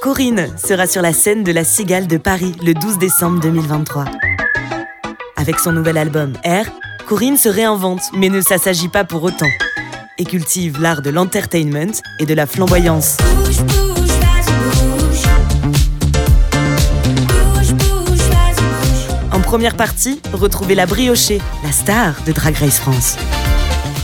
[0.00, 4.04] Corinne sera sur la scène de la Cigale de Paris le 12 décembre 2023.
[5.36, 6.66] Avec son nouvel album R,
[7.06, 9.50] Corinne se réinvente mais ne s'assagit pas pour autant
[10.18, 13.16] et cultive l'art de l'entertainment et de la flamboyance.
[19.32, 23.16] En première partie, retrouvez la briochée, la star de Drag Race France.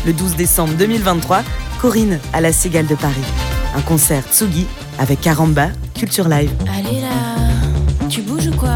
[0.06, 1.42] Le 12 décembre 2023,
[1.80, 3.45] Corinne à la Cigale de Paris.
[3.76, 4.66] Un concert Tsugi
[4.98, 6.50] avec Caramba, Culture Live.
[6.74, 7.08] Allez là,
[8.08, 8.70] tu bouges ou quoi?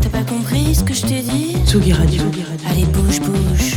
[0.00, 1.56] T'as pas compris ce que je t'ai dit?
[1.66, 2.22] Tsugi Radio.
[2.70, 3.76] Allez, bouge, bouge.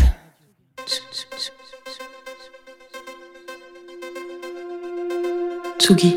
[5.77, 6.15] Tsugi.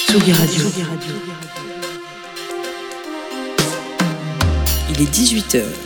[0.00, 0.62] Tsugi Radio.
[4.90, 5.85] Il est 18h.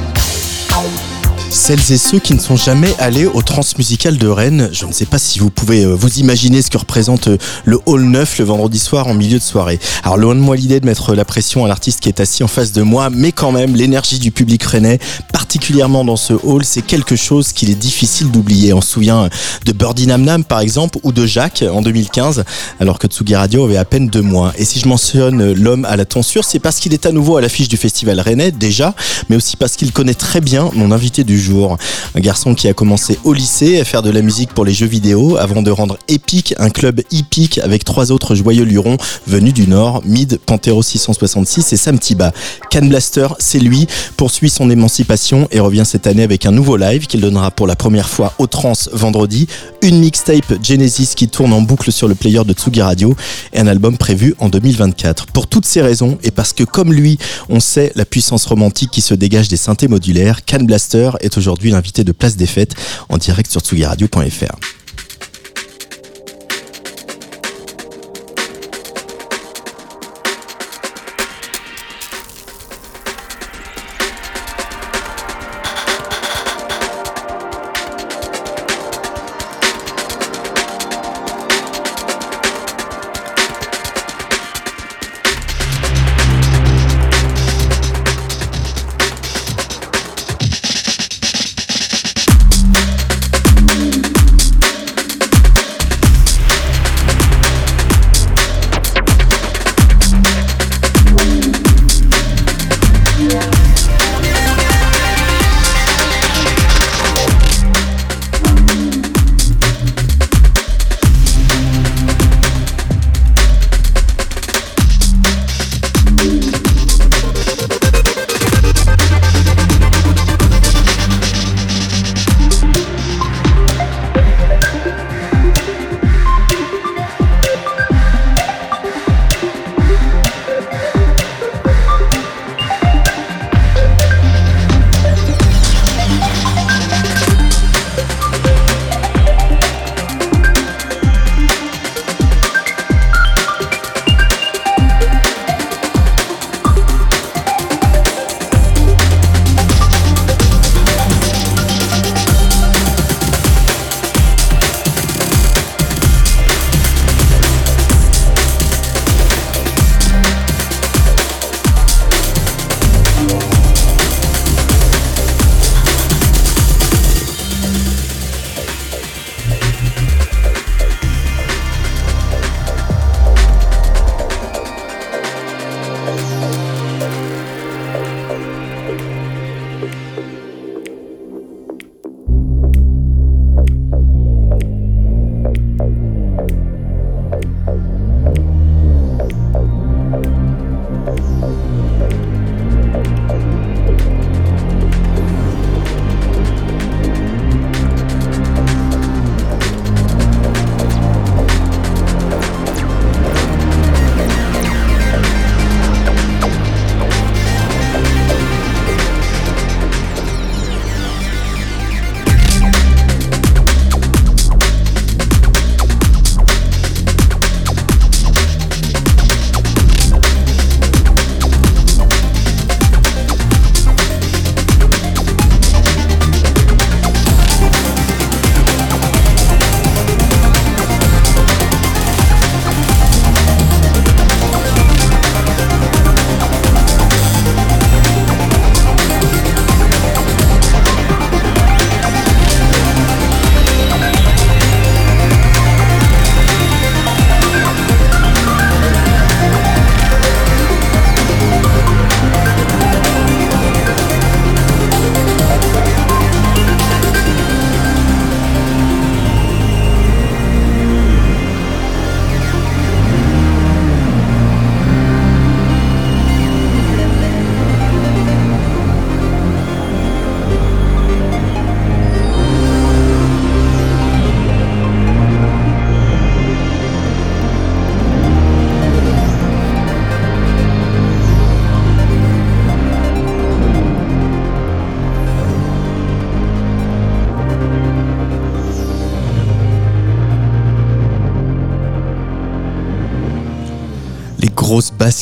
[1.51, 5.05] Celles et ceux qui ne sont jamais allés au Transmusical de Rennes, je ne sais
[5.05, 8.45] pas si vous pouvez euh, vous imaginer ce que représente euh, le Hall 9 le
[8.45, 9.77] vendredi soir en milieu de soirée.
[10.03, 12.47] Alors loin de moi l'idée de mettre la pression à l'artiste qui est assis en
[12.47, 14.99] face de moi, mais quand même l'énergie du public rennais,
[15.33, 18.71] particulièrement dans ce hall, c'est quelque chose qu'il est difficile d'oublier.
[18.71, 19.27] On se souvient
[19.65, 22.45] de Birdie Nam Nam par exemple ou de Jacques en 2015,
[22.79, 24.53] alors que Tsugi Radio avait à peine deux mois.
[24.57, 27.41] Et si je mentionne l'homme à la tonsure, c'est parce qu'il est à nouveau à
[27.41, 28.95] l'affiche du festival rennais déjà,
[29.29, 33.17] mais aussi parce qu'il connaît très bien mon invité du Un garçon qui a commencé
[33.23, 36.53] au lycée à faire de la musique pour les jeux vidéo avant de rendre épique
[36.57, 38.97] un club hippique avec trois autres joyeux lurons
[39.27, 42.31] venus du Nord, Mid, Pantero 666 et Sam Tiba.
[42.71, 47.07] Can Blaster, c'est lui, poursuit son émancipation et revient cette année avec un nouveau live
[47.07, 49.47] qu'il donnera pour la première fois au Trans vendredi,
[49.81, 53.15] une mixtape Genesis qui tourne en boucle sur le player de Tsugi Radio
[53.53, 55.27] et un album prévu en 2024.
[55.27, 57.17] Pour toutes ces raisons et parce que comme lui,
[57.49, 61.71] on sait la puissance romantique qui se dégage des synthés modulaires, Can Blaster est aujourd'hui
[61.71, 62.75] l'invité de Place des Fêtes
[63.09, 64.80] en direct sur tsugiradio.fr.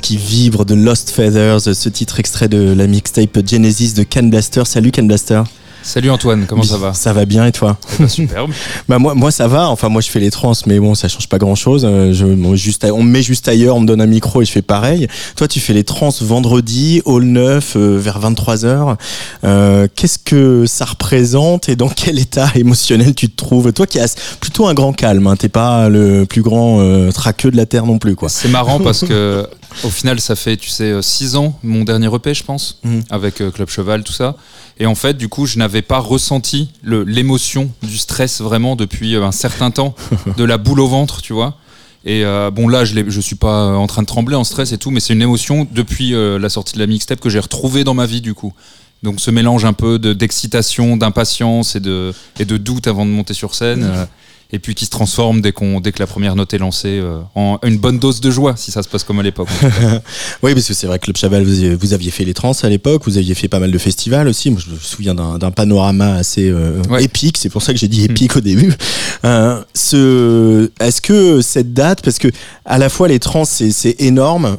[0.02, 4.64] qui vibrent de Lost Feathers, ce titre extrait de la mixtape Genesis de Can Blaster.
[4.66, 5.42] Salut Can Blaster.
[5.90, 8.52] Salut Antoine, comment ça va Ça va bien et toi eh ben, Superbe.
[8.88, 9.70] bah moi, moi ça va.
[9.70, 11.82] Enfin moi je fais les trans, mais bon ça change pas grand chose.
[11.84, 14.52] Euh, je, juste, on me met juste ailleurs, on me donne un micro et je
[14.52, 15.08] fais pareil.
[15.36, 18.98] Toi tu fais les trans vendredi, hall 9 euh, vers 23 h
[19.46, 23.74] euh, Qu'est-ce que ça représente et dans quel état émotionnel tu te trouves?
[23.74, 27.58] Toi qui as plutôt un grand calme, hein, t'es pas le plus grand traqueux de
[27.58, 28.30] la terre non plus quoi.
[28.30, 29.50] C'est marrant parce que
[29.84, 33.00] au final ça fait tu sais 6 ans mon dernier EP je pense mmh.
[33.10, 34.36] avec Club Cheval tout ça.
[34.80, 39.26] Et en fait, du coup, je n'avais pas ressenti l'émotion du stress vraiment depuis euh,
[39.26, 39.94] un certain temps,
[40.38, 41.58] de la boule au ventre, tu vois.
[42.06, 44.78] Et euh, bon, là, je ne suis pas en train de trembler en stress et
[44.78, 47.84] tout, mais c'est une émotion depuis euh, la sortie de la mixtape que j'ai retrouvée
[47.84, 48.54] dans ma vie, du coup.
[49.04, 53.34] Donc, ce mélange un peu d'excitation, d'impatience et de, et de doute avant de monter
[53.34, 54.08] sur scène
[54.52, 57.20] et puis qui se transforme dès, qu'on, dès que la première note est lancée euh,
[57.36, 59.48] en une bonne dose de joie, si ça se passe comme à l'époque.
[60.44, 63.04] oui, parce que c'est vrai que Club Chaval, vous, aviez fait les trans à l'époque,
[63.06, 64.50] vous aviez fait pas mal de festivals aussi.
[64.50, 68.06] Moi, je me souviens d'un, panorama assez euh, épique, c'est pour ça que j'ai dit
[68.06, 68.74] épique au début.
[69.24, 72.30] Euh, ce, est-ce que cette date, parce que
[72.66, 74.58] à la fois les trans, c'est, énorme,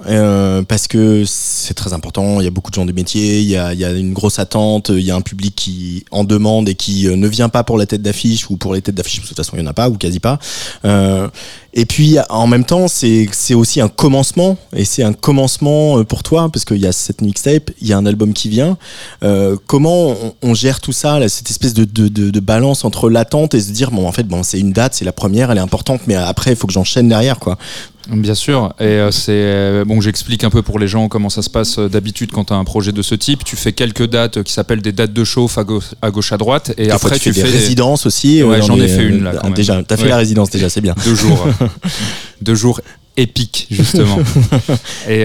[0.69, 3.57] parce que c'est très important, il y a beaucoup de gens du métier, il y
[3.57, 6.69] a, il y a une grosse attente, il y a un public qui en demande
[6.69, 9.27] et qui ne vient pas pour la tête d'affiche ou pour les têtes d'affiche, de
[9.27, 10.38] toute façon, il n'y en a pas ou quasi pas.
[10.85, 11.29] Euh,
[11.73, 16.23] et puis en même temps, c'est aussi un commencement, et c'est un commencement euh, pour
[16.23, 18.77] toi, parce qu'il y a cette mixtape, il y a un album qui vient.
[19.23, 23.91] Euh, comment on, gère tout ça, cette espèce de, balance entre l'attente et se dire,
[23.93, 26.50] bon, en fait, bon, c'est une date, c'est la première, elle est importante, mais après,
[26.50, 27.56] il faut que j'enchaîne derrière, quoi.
[28.12, 30.01] Bien sûr, et euh, c'est euh, bon.
[30.01, 32.57] J'explique un peu pour les gens comment ça se passe euh, d'habitude quand tu as
[32.57, 33.45] un projet de ce type.
[33.45, 36.37] Tu fais quelques dates qui s'appellent des dates de chauffe à gauche à, gauche, à
[36.37, 38.43] droite, et, après tu, fais des résidences aussi.
[38.43, 39.35] Ouais, j'en ai fait une là.
[39.41, 40.95] Quand déjà, t'as fait la résidence déjà, c'est bien.
[41.05, 41.47] Deux jours,
[42.41, 42.81] deux jours
[43.17, 44.19] épiques justement.
[45.09, 45.25] et,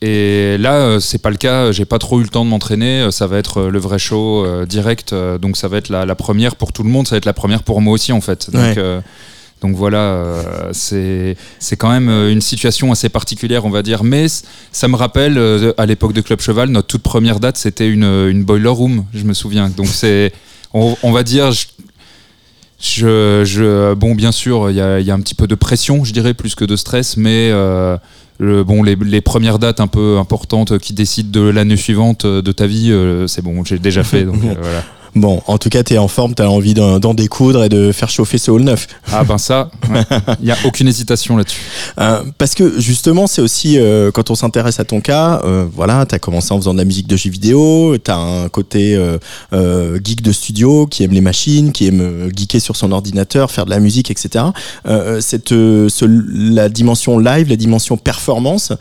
[0.00, 1.70] et là, c'est pas le cas.
[1.70, 3.08] J'ai pas trop eu le temps de m'entraîner.
[3.10, 5.14] Ça va être le vrai show direct.
[5.14, 7.06] donc ça va être la, la, première pour tout le monde.
[7.06, 8.50] Ça va être la première pour moi aussi en fait.
[8.50, 8.78] Donc
[9.64, 14.04] donc voilà, euh, c'est c'est quand même euh, une situation assez particulière, on va dire.
[14.04, 14.26] Mais
[14.72, 18.04] ça me rappelle, euh, à l'époque de Club Cheval, notre toute première date, c'était une,
[18.04, 19.70] une boiler room, je me souviens.
[19.70, 20.34] Donc c'est,
[20.74, 21.50] on, va dire,
[22.78, 26.04] je, je, bon, bien sûr, il y a, y a, un petit peu de pression,
[26.04, 30.18] je dirais, plus que de stress, mais le, bon, les, les, premières dates un peu
[30.18, 32.94] importantes qui décident de l'année suivante de ta vie,
[33.28, 34.24] c'est bon, j'ai déjà fait.
[34.24, 34.84] Donc voilà.
[35.14, 37.92] Bon, en tout cas, tu es en forme, tu as envie d'en découdre et de
[37.92, 38.88] faire chauffer ce hall neuf.
[39.12, 39.70] Ah ben ça,
[40.40, 41.60] il n'y a aucune hésitation là-dessus.
[42.00, 46.04] Euh, parce que justement, c'est aussi, euh, quand on s'intéresse à ton cas, euh, voilà,
[46.04, 48.98] tu as commencé en faisant de la musique de jeux vidéo, tu as un côté
[49.52, 53.70] geek de studio qui aime les machines, qui aime geeker sur son ordinateur, faire de
[53.70, 54.46] la musique, etc.
[55.20, 58.72] cette, la dimension live, la dimension performance,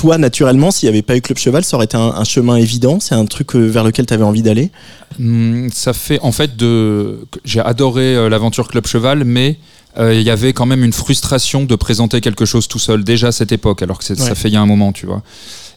[0.00, 2.56] toi, naturellement, s'il n'y avait pas eu Club Cheval, ça aurait été un, un chemin
[2.56, 4.70] évident C'est un truc vers lequel tu avais envie d'aller?
[5.18, 7.26] Hmm, ça fait en fait de.
[7.44, 9.58] J'ai adoré euh, l'aventure Club Cheval, mais
[9.98, 13.28] euh, il y avait quand même une frustration de présenter quelque chose tout seul déjà
[13.28, 15.22] à cette époque, alors que ça fait il y a un moment, tu vois.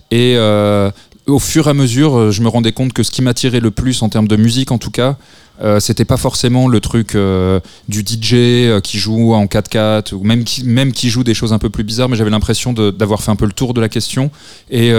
[0.09, 0.89] Et euh,
[1.27, 4.01] au fur et à mesure, je me rendais compte que ce qui m'attirait le plus
[4.01, 5.17] en termes de musique, en tout cas,
[5.61, 10.23] euh, c'était pas forcément le truc euh, du DJ euh, qui joue en 4x4 ou
[10.23, 13.21] même qui, même qui joue des choses un peu plus bizarres, mais j'avais l'impression d'avoir
[13.21, 14.31] fait un peu le tour de la question.
[14.71, 14.91] Et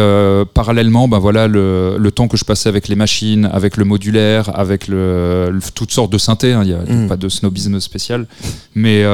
[0.55, 4.57] parallèlement, ben voilà, le, le, temps que je passais avec les machines, avec le modulaire,
[4.57, 7.09] avec le, toutes sortes de synthés, il hein, n'y a, mm.
[7.09, 8.27] pas de snobisme spécial,
[8.75, 9.05] mais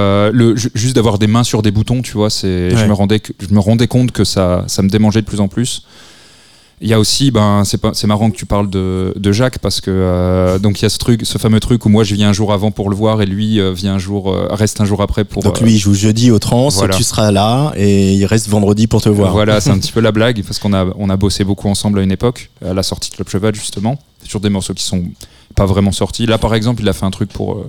[0.75, 3.89] juste d'avoir des mains sur des boutons, tu vois, je, me rendais, je me rendais
[3.89, 5.85] compte que ça, ça me démangeait de plus en plus.
[6.83, 9.91] Il y a aussi, ben, c'est marrant que tu parles de, de Jacques parce que
[9.91, 12.33] euh, donc il y a ce truc, ce fameux truc où moi je viens un
[12.33, 15.03] jour avant pour le voir et lui euh, vient un jour, euh, reste un jour
[15.03, 15.43] après pour.
[15.43, 19.03] Donc lui il joue jeudi au trans, tu seras là et il reste vendredi pour
[19.03, 19.33] te voir.
[19.33, 21.99] Voilà, c'est un petit peu la blague parce qu'on a on a bossé beaucoup ensemble
[21.99, 25.05] à une époque à la sortie de Club Cheval justement sur des morceaux qui sont
[25.55, 26.25] pas vraiment sortis.
[26.25, 27.63] Là par exemple il a fait un truc pour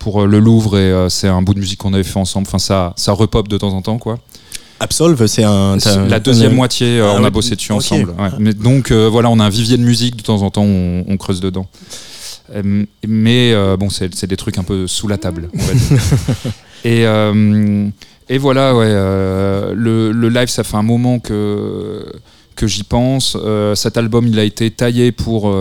[0.00, 2.48] pour le Louvre et c'est un bout de musique qu'on avait fait ensemble.
[2.48, 4.18] Enfin ça ça repop de temps en temps quoi.
[4.80, 5.76] Absolve, c'est un.
[6.08, 8.14] La deuxième moitié, euh, ah on a bossé dessus ensemble.
[8.38, 11.16] Mais donc euh, voilà, on a un vivier de musique de temps en temps, on,
[11.18, 11.66] creuse dedans.
[12.54, 15.50] Euh, mais bon, c'est des trucs un peu sous la table.
[16.84, 17.02] et,
[18.30, 22.06] et voilà, ouais, le, le, live, ça fait un moment que,
[22.56, 23.36] que j'y pense.
[23.74, 25.54] cet album, il a été taillé pour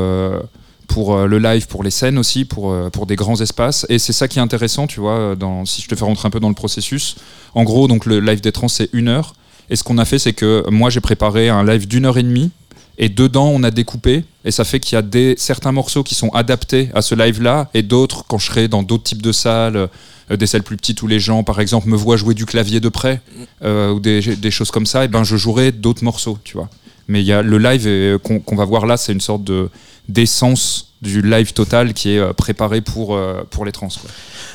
[0.89, 3.85] pour euh, le live, pour les scènes aussi, pour, euh, pour des grands espaces.
[3.87, 6.31] Et c'est ça qui est intéressant, tu vois, dans, si je te fais rentrer un
[6.31, 7.15] peu dans le processus.
[7.55, 9.33] En gros, donc le live des trans, c'est une heure.
[9.69, 12.23] Et ce qu'on a fait, c'est que moi, j'ai préparé un live d'une heure et
[12.23, 12.51] demie.
[12.97, 14.25] Et dedans, on a découpé.
[14.43, 17.69] Et ça fait qu'il y a des, certains morceaux qui sont adaptés à ce live-là.
[17.73, 19.87] Et d'autres, quand je serai dans d'autres types de salles,
[20.29, 22.89] des salles plus petites où les gens, par exemple, me voient jouer du clavier de
[22.89, 23.21] près
[23.63, 26.69] ou des, des, choses comme ça, et ben je jouerai d'autres morceaux, tu vois.
[27.09, 29.69] Mais il y a le live qu'on va voir là, c'est une sorte de
[30.07, 33.19] d'essence du live total qui est préparé pour,
[33.51, 33.89] pour les trans.
[33.89, 34.09] Quoi.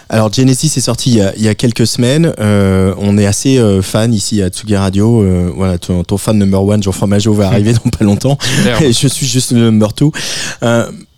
[0.09, 2.33] Alors Genesis est sorti il y a, il y a quelques semaines.
[2.39, 5.23] Euh, on est assez euh, fan ici à Tsugi Radio.
[5.23, 8.39] Euh, voilà, ton, ton, fan number one, Jean Fromageau, va arriver dans pas longtemps.
[8.81, 10.13] Et je suis juste le number two.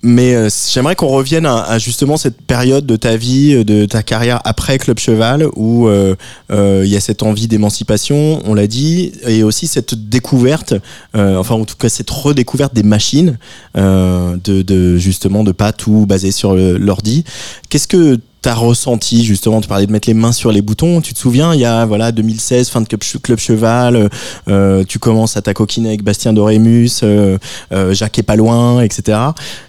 [0.07, 3.85] Euh, mais euh, j'aimerais qu'on revienne à, à, justement cette période de ta vie, de
[3.85, 9.13] ta carrière après Club Cheval, où il y a cette envie d'émancipation, on l'a dit,
[9.27, 10.75] et aussi cette découverte,
[11.15, 13.39] enfin en tout cas cette redécouverte des machines,
[13.75, 17.25] de, de justement de pas tout baser sur l'ordi.
[17.69, 21.01] Qu'est-ce que t'as ressenti justement Tu parlais de mettre les mains sur les boutons.
[21.01, 24.09] Tu te souviens, il y a voilà 2016, fin de Club, Cheval,
[24.47, 27.39] euh, tu commences à ta coquine avec Bastien Dorémus, euh,
[27.73, 29.19] euh, Jacques est pas loin, etc.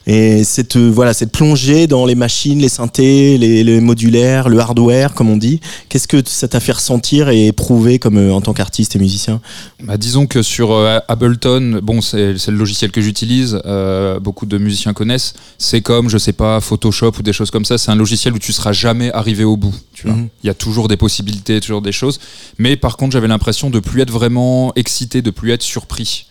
[0.05, 5.31] Et cette voilà cette plongée dans les machines, les synthés, les, modulaires, le hardware, comme
[5.31, 5.59] on dit.
[5.89, 9.41] Qu'est-ce que ça t'a fait ressentir et éprouver comme en tant qu'artiste et musicien?
[9.81, 10.71] Bah, disons que sur
[11.07, 13.59] Ableton, bon c'est le logiciel que j'utilise,
[14.21, 15.33] beaucoup de musiciens connaissent.
[15.57, 17.79] C'est comme je sais pas Photoshop ou des choses comme ça.
[17.79, 19.75] C'est un logiciel où tu seras jamais arrivé au bout.
[19.93, 20.15] Tu vois.
[20.15, 20.29] Mhm.
[20.43, 22.19] Il y a toujours des possibilités, toujours des choses.
[22.57, 26.27] Mais par contre, j'avais l'impression de plus être vraiment excité, de plus être surpris.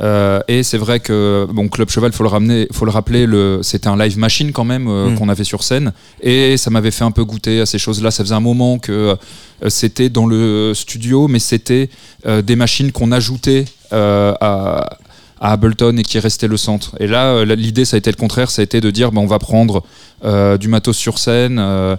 [0.00, 3.60] Euh, et c'est vrai que bon Club Cheval, faut le ramener, faut le rappeler, le,
[3.62, 5.18] c'était un live machine quand même euh, mhm.
[5.18, 8.10] qu'on avait sur scène, et ça m'avait fait un peu goûter à ces choses-là.
[8.10, 11.90] Ça faisait un moment que euh, c'était dans le studio, mais c'était
[12.26, 14.98] des machines qu'on ajoutait à
[15.40, 16.94] à Ableton et qui restait le centre.
[17.00, 19.20] Et là, euh, l'idée, ça a été le contraire, ça a été de dire, bah,
[19.22, 19.82] on va prendre
[20.22, 21.96] euh, du matos sur scène, euh,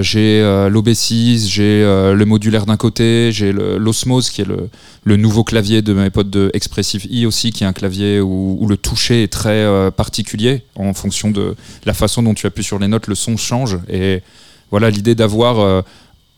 [0.00, 4.46] j'ai l'OB6, j'ai le modulaire d'un côté, j'ai l'Osmose qui est
[5.04, 8.58] le, nouveau clavier de mes potes de Expressive E aussi, qui est un clavier où,
[8.60, 12.78] où le toucher est très particulier en fonction de la façon dont tu appuies sur
[12.78, 13.78] les notes, le son change.
[13.88, 14.22] Et
[14.70, 15.84] voilà l'idée d'avoir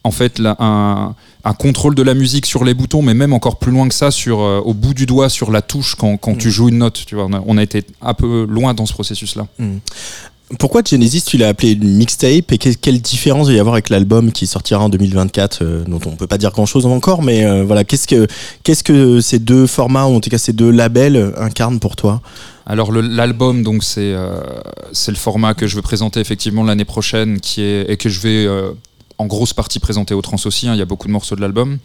[0.07, 1.15] en fait un,
[1.55, 4.41] contrôle de la musique sur les boutons, mais même encore plus loin que ça, sur,
[4.41, 6.51] euh, au bout du doigt sur la touche quand, tu mm.
[6.51, 7.05] joues une note.
[7.07, 9.47] Tu vois, on a, été un peu loin dans ce processus-là.
[9.59, 9.77] Mm.
[10.59, 13.89] Pourquoi Genesis, tu l'as appelé une mixtape et quelle différence il va y avoir avec
[13.89, 17.45] l'album qui sortira en 2024, euh, dont on peut pas dire grand chose encore, mais
[17.45, 18.27] euh, voilà, qu'est-ce que,
[18.63, 22.23] qu'est-ce que ces deux formats, ou en tout cas ces deux labels, incarnent pour toi?
[22.65, 24.15] Alors l'album, donc c'est
[24.91, 28.21] c'est le format que je veux présenter effectivement l'année prochaine, qui est et que je
[28.21, 28.49] vais
[29.19, 31.41] en grosse partie présenté au trans aussi, hein, il y a beaucoup de morceaux de
[31.41, 31.79] l'album.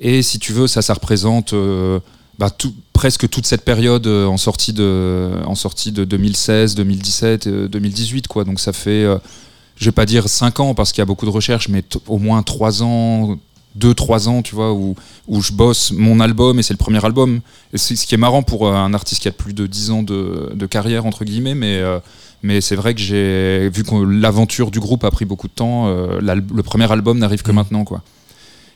[0.00, 1.98] Et si tu veux, ça, ça représente euh,
[2.38, 2.50] bah,
[2.92, 8.28] presque toute cette période euh, en, sortie de, en sortie de 2016, 2017, 2018.
[8.28, 8.44] Quoi.
[8.44, 9.18] Donc ça fait, euh,
[9.76, 12.18] je vais pas dire 5 ans parce qu'il y a beaucoup de recherches, mais au
[12.18, 13.38] moins 3 ans,
[13.78, 14.94] 2-3 ans, tu vois, où,
[15.26, 17.40] où je bosse mon album et c'est le premier album.
[17.72, 20.52] Et ce qui est marrant pour un artiste qui a plus de 10 ans de,
[20.54, 21.82] de carrière, entre guillemets, mais
[22.42, 25.88] mais c'est vrai que j'ai vu que l'aventure du groupe a pris beaucoup de temps.
[25.88, 27.54] Euh, le premier album n'arrive que mm.
[27.54, 28.02] maintenant, quoi.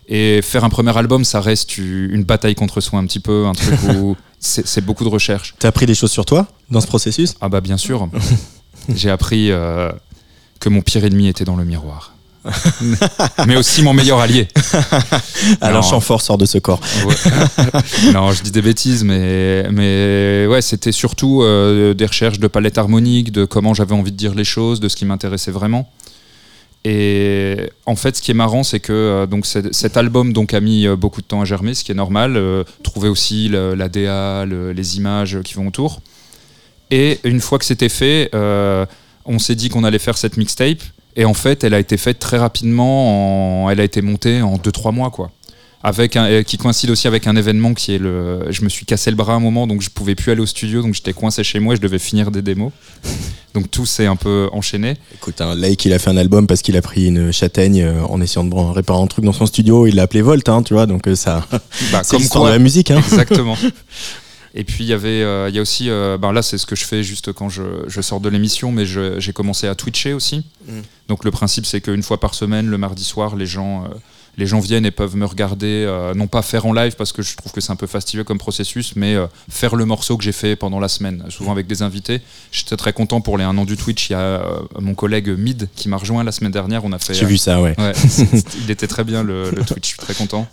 [0.09, 3.53] Et faire un premier album, ça reste une bataille contre soi un petit peu, un
[3.53, 5.55] truc où c'est beaucoup de recherche.
[5.59, 7.35] T'as appris des choses sur toi dans ce processus?
[7.41, 8.09] Ah bah bien sûr.
[8.89, 9.93] j'ai appris euh,
[10.59, 12.12] que mon pire ennemi était dans le miroir.
[13.47, 14.49] Mais aussi mon meilleur allié.
[15.61, 16.81] Alors Chamfort sort de ce corps.
[18.13, 22.79] non, je dis des bêtises, mais, mais ouais, c'était surtout euh, des recherches de palette
[22.79, 25.89] harmonique, de comment j'avais envie de dire les choses, de ce qui m'intéressait vraiment.
[26.85, 30.61] Et en fait, ce qui est marrant, c'est que euh, donc cet album donc a
[30.61, 32.41] mis euh, beaucoup de temps à germer, ce qui est normal.
[32.83, 36.01] trouver aussi la DA, les images qui vont autour.
[36.91, 38.31] Et une fois que c'était fait,
[39.25, 40.83] on s'est dit qu'on allait faire cette mixtape.
[41.17, 43.71] Et en fait, elle a été faite très rapidement.
[43.71, 45.31] Elle a été montée en 2-3 mois, quoi.
[45.85, 48.47] Avec un, qui coïncide aussi avec un événement qui est le.
[48.51, 50.81] Je me suis cassé le bras un moment, donc je pouvais plus aller au studio,
[50.81, 52.73] donc j'étais coincé chez moi et je devais finir des démos.
[53.55, 54.97] Donc tout s'est un peu enchaîné.
[55.15, 58.03] Écoute, un Lake, il a fait un album parce qu'il a pris une châtaigne euh,
[58.05, 59.87] en essayant de réparer un truc dans son studio.
[59.87, 61.47] Il l'a appelé Volt, hein, tu vois, donc euh, ça.
[61.93, 63.03] Bah, comme quoi, de la musique, hein.
[63.07, 63.59] Exactement.
[64.55, 66.67] Et puis il y avait, euh, il y a aussi, euh, ben là c'est ce
[66.67, 70.13] que je fais juste quand je, je sors de l'émission, mais j'ai commencé à twitcher
[70.13, 70.45] aussi.
[70.67, 70.81] Mm.
[71.09, 73.89] Donc le principe c'est qu'une fois par semaine, le mardi soir, les gens, euh,
[74.37, 77.37] les gens viennent et peuvent me regarder, non pas faire en live parce que je
[77.37, 79.15] trouve que c'est un peu fastidieux comme processus, mais
[79.51, 82.23] faire le morceau que j'ai fait pendant la semaine, souvent avec des invités.
[82.51, 84.09] J'étais très content pour les un an du Twitch.
[84.09, 84.43] Il y a
[84.79, 86.83] mon collègue Mid qui m'a rejoint la semaine dernière.
[86.87, 87.13] On a fait.
[87.13, 87.79] J'ai vu ça, ouais.
[87.79, 87.93] ouais
[88.65, 89.83] il était très bien le, le Twitch.
[89.83, 90.49] Je suis très content.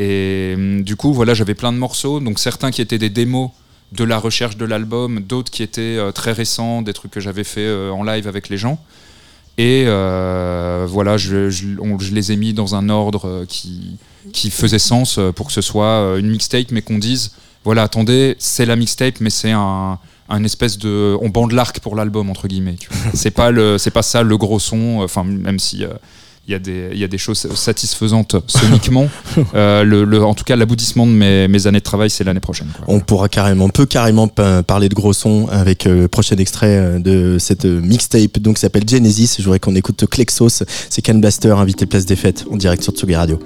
[0.00, 3.50] Et hum, du coup, voilà, j'avais plein de morceaux, donc certains qui étaient des démos
[3.92, 7.44] de la recherche de l'album, d'autres qui étaient euh, très récents, des trucs que j'avais
[7.44, 8.82] fait euh, en live avec les gens.
[9.58, 13.98] Et euh, voilà, je, les ai mis dans un ordre qui,
[14.32, 18.64] qui faisait sens pour que ce soit une mixtape, mais qu'on dise, voilà, attendez, c'est
[18.64, 19.98] la mixtape, mais c'est un,
[20.30, 22.76] un espèce de on bande l'arc pour l'album entre guillemets
[23.14, 25.84] c'est pas le pas ça le gros son enfin même si
[26.48, 29.08] il y, a des, choses satisfaisantes soniquement.
[29.54, 32.68] euh, en tout cas, l'aboutissement de mes, années de travail, c'est l'année prochaine.
[32.88, 37.66] On pourra carrément, peut carrément parler de gros sons avec le prochain extrait de cette
[37.66, 39.36] mixtape donc qui s'appelle Genesis.
[39.38, 42.92] Je voudrais qu'on écoute Klexos, c'est Can Blaster, invité Place des Fêtes en direct sur
[42.92, 43.38] Tsugi Radio.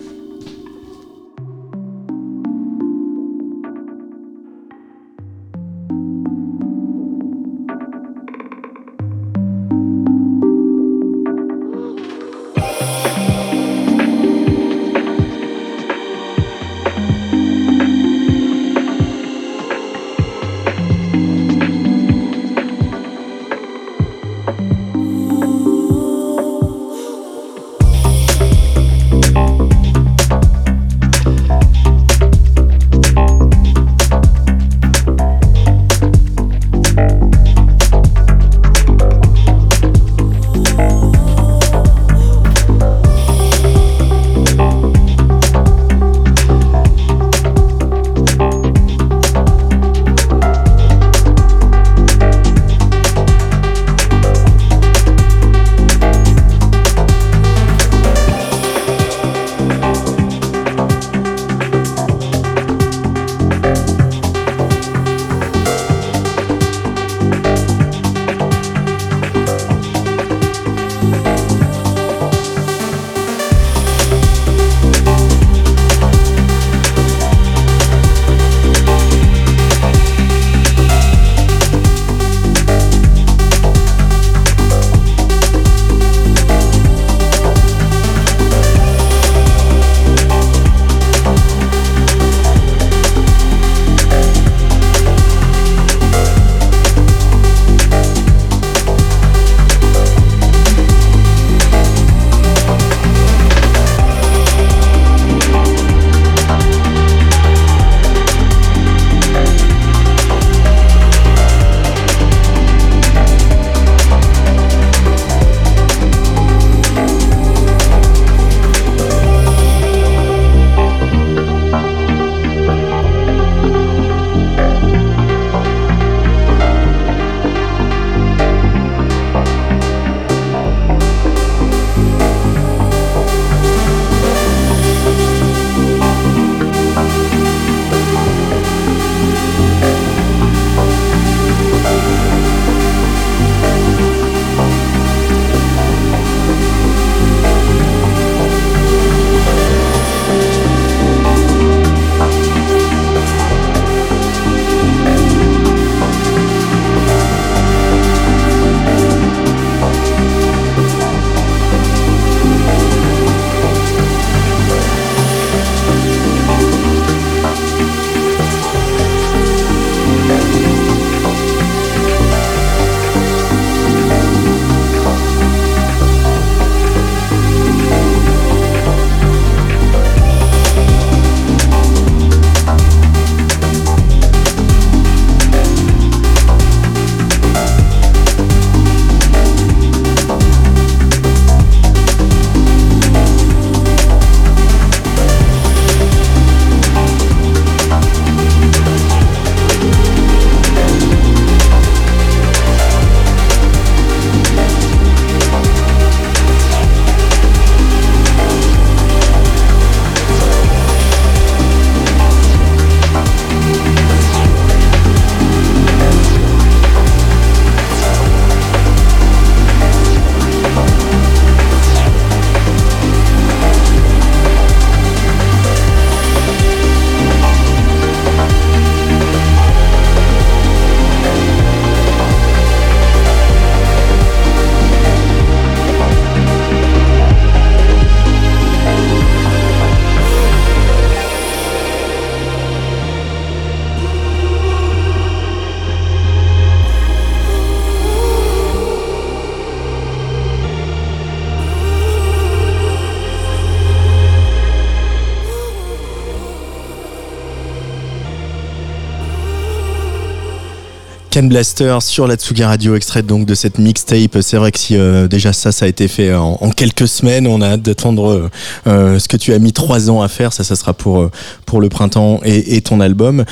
[261.35, 264.39] Ken Blaster sur la Tsugi Radio, extrait donc de cette mixtape.
[264.41, 267.61] C'est vrai que si euh, déjà ça, ça a été fait en, quelques semaines, on
[267.61, 268.51] a hâte d'attendre euh,
[268.87, 270.53] euh, ce que tu as mis trois ans à faire.
[270.53, 271.29] Ça, ça sera pour
[271.67, 273.45] pour le printemps et, ton album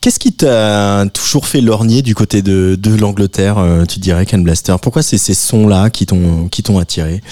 [0.00, 4.44] Qu'est-ce qui t'a toujours fait lorgner du côté de, de l'Angleterre, euh, tu dirais, Ken
[4.44, 4.76] Blaster?
[4.80, 7.22] Pourquoi c'est ces sons-là qui t'ont attiré?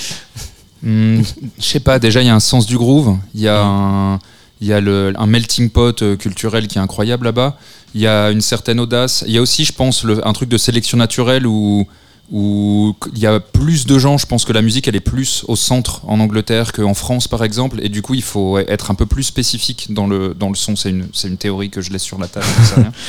[0.83, 1.21] Hmm,
[1.61, 2.01] Je sais pas.
[2.01, 3.17] Déjà, il y a un sens du groove.
[3.33, 4.19] Il y a un
[4.61, 7.59] il y a le, un melting pot euh, culturel qui est incroyable là-bas.
[7.95, 9.25] Il y a une certaine audace.
[9.27, 11.87] Il y a aussi, je pense, le, un truc de sélection naturelle où
[12.31, 15.45] où il y a plus de gens, je pense que la musique elle est plus
[15.47, 18.95] au centre en Angleterre qu'en France par exemple, et du coup il faut être un
[18.95, 22.03] peu plus spécifique dans le, dans le son, c'est une, une théorie que je laisse
[22.03, 22.92] sur la table, rien.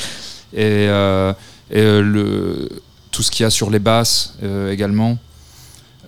[0.54, 1.34] Et, euh,
[1.70, 2.70] et euh, le,
[3.12, 5.18] tout ce qu'il y a sur les basses euh, également.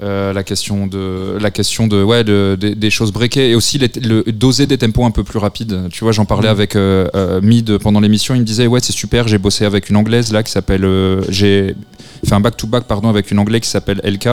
[0.01, 4.23] Euh, la question de la question de ouais de, des choses breakées et aussi le,
[4.31, 5.89] doser des tempos un peu plus rapides.
[5.91, 6.51] Tu vois j'en parlais mm.
[6.51, 8.33] avec euh, euh, Mid pendant l'émission.
[8.33, 10.87] Il me disait ouais c'est super j'ai bossé avec une anglaise là qui s'appelle
[11.27, 11.75] j'ai
[12.25, 14.29] fait un back to back pardon avec une anglaise qui s'appelle LK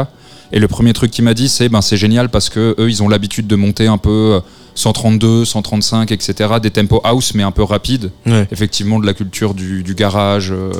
[0.52, 3.02] et le premier truc qu'il m'a dit c'est ben c'est génial parce que eux ils
[3.02, 4.40] ont l'habitude de monter un peu
[4.76, 8.12] 132 135 etc des tempos house mais un peu rapides.
[8.52, 10.70] Effectivement de la culture du, du garage euh,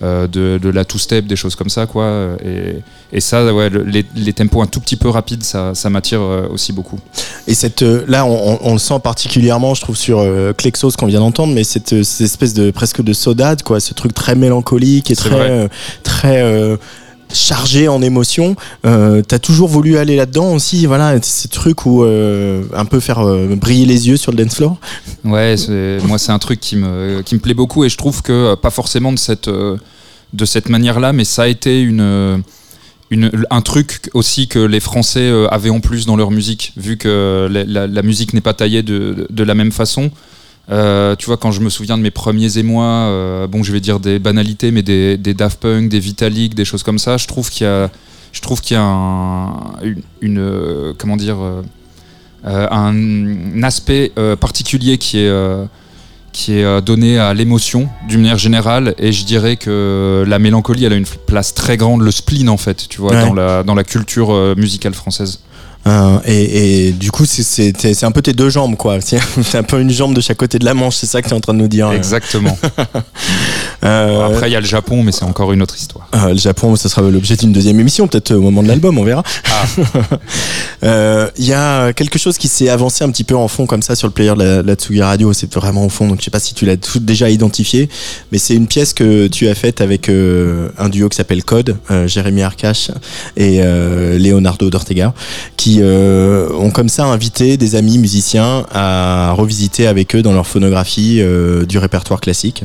[0.00, 0.26] de,
[0.58, 2.36] de, la two-step, des choses comme ça, quoi.
[2.44, 2.82] Et,
[3.12, 6.48] et ça, ouais, les, les, tempos un tout petit peu rapides, ça, ça m'attire euh,
[6.50, 6.98] aussi beaucoup.
[7.46, 11.06] Et cette, euh, là, on, on, le sent particulièrement, je trouve, sur euh, Klexos qu'on
[11.06, 15.10] vient d'entendre, mais cette, cette, espèce de presque de sodade, quoi, ce truc très mélancolique
[15.10, 15.68] et très,
[16.02, 16.78] très
[17.32, 18.56] chargé en émotions.
[18.84, 23.20] Euh, T'as toujours voulu aller là-dedans aussi, voilà, ces trucs où euh, un peu faire
[23.20, 24.76] euh, briller les yeux sur le dance floor.
[25.24, 25.56] Ouais,
[26.04, 28.56] moi c'est un truc qui me qui me plaît beaucoup et je trouve que euh,
[28.56, 32.42] pas forcément de cette de cette manière-là, mais ça a été une
[33.10, 37.48] une, un truc aussi que les Français avaient en plus dans leur musique, vu que
[37.48, 40.10] la, musique n'est pas taillée de, de, la même façon.
[40.70, 43.80] Euh, tu vois, quand je me souviens de mes premiers émois, euh, bon, je vais
[43.80, 47.26] dire des banalités, mais des, des, Daft Punk, des Vitalik, des choses comme ça, je
[47.26, 47.90] trouve qu'il y a,
[48.32, 49.74] je trouve qu'il y a un,
[50.20, 51.36] une, euh, comment dire,
[52.44, 55.32] un aspect particulier qui est
[56.32, 58.94] qui est donné à l'émotion d'une manière générale.
[58.98, 62.56] Et je dirais que la mélancolie elle a une place très grande le spleen en
[62.56, 65.40] fait tu vois dans la dans la culture musicale française
[65.86, 68.98] euh, et, et, du coup, c'est un peu tes deux jambes, quoi.
[69.00, 71.34] C'est un peu une jambe de chaque côté de la manche, c'est ça que tu
[71.34, 71.90] es en train de nous dire.
[71.92, 72.58] Exactement.
[73.84, 76.08] euh, Après, il y a le Japon, mais c'est encore une autre histoire.
[76.14, 79.04] Euh, le Japon, ça sera l'objet d'une deuxième émission, peut-être au moment de l'album, on
[79.04, 79.22] verra.
[79.50, 79.66] Ah.
[81.38, 83.94] Il y a quelque chose qui s'est avancé un petit peu en fond, comme ça,
[83.94, 85.32] sur le player de la, la Tsugi Radio.
[85.32, 87.88] C'est vraiment au fond, donc je sais pas si tu l'as déjà identifié,
[88.32, 92.42] mais c'est une pièce que tu as faite avec un duo qui s'appelle Code, Jérémy
[92.42, 92.90] Arcache
[93.36, 93.60] et
[94.18, 95.14] Leonardo D'Ortega,
[95.56, 100.46] qui euh, ont comme ça invité des amis musiciens à revisiter avec eux dans leur
[100.46, 102.64] phonographie euh, du répertoire classique.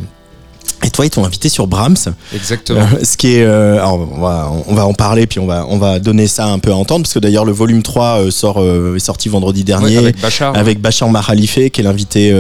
[0.84, 1.96] Et toi, ils t'ont invité sur Brahms.
[2.34, 2.80] Exactement.
[2.80, 5.66] Euh, ce qui est, euh, alors on va, on va en parler puis on va,
[5.70, 8.32] on va donner ça un peu à entendre parce que d'ailleurs le volume 3 euh,
[8.32, 8.64] sort,
[8.96, 12.34] est sorti vendredi dernier avec Bachar, avec Bachar Mahalife qui est l'invité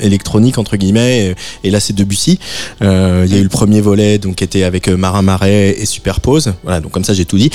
[0.00, 1.34] électronique entre guillemets.
[1.64, 2.38] Et, là, c'est Debussy.
[2.80, 6.52] Il y a eu le premier volet donc qui était avec Marin Marais et Superpose.
[6.62, 7.50] Voilà, donc comme ça j'ai tout dit.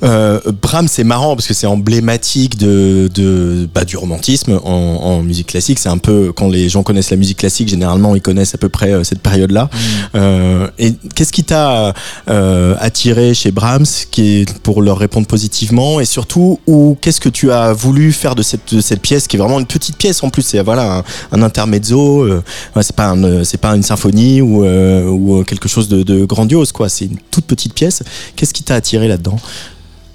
[0.00, 5.48] Brahms, c'est marrant parce que c'est emblématique de, de bah, du romantisme en, en musique
[5.48, 5.78] classique.
[5.78, 8.68] C'est un peu quand les gens connaissent la musique classique, généralement ils connaissent à peu
[8.68, 9.68] près cette période-là.
[10.14, 11.94] Euh, et qu'est-ce qui t'a
[12.28, 17.28] euh, attiré chez Brahms, qui est pour leur répondre positivement, et surtout, ou qu'est-ce que
[17.28, 20.30] tu as voulu faire de cette, cette pièce, qui est vraiment une petite pièce en
[20.30, 22.42] plus, c'est voilà un, intermezzo, euh,
[22.80, 26.88] c'est pas c'est pas une symphonie ou, ou quelque chose de, grandiose, quoi.
[26.88, 28.02] C'est une toute petite pièce.
[28.36, 29.38] Qu'est-ce qui t'a attiré là-dedans?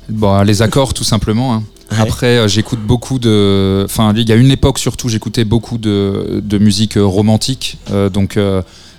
[0.10, 1.54] Bon, les accords, tout simplement.
[1.54, 1.64] Hein.
[1.90, 3.84] Après, j'écoute beaucoup de.
[3.86, 7.78] Enfin, il y a une époque surtout, j'écoutais beaucoup de, de, musique romantique.
[8.12, 8.38] donc,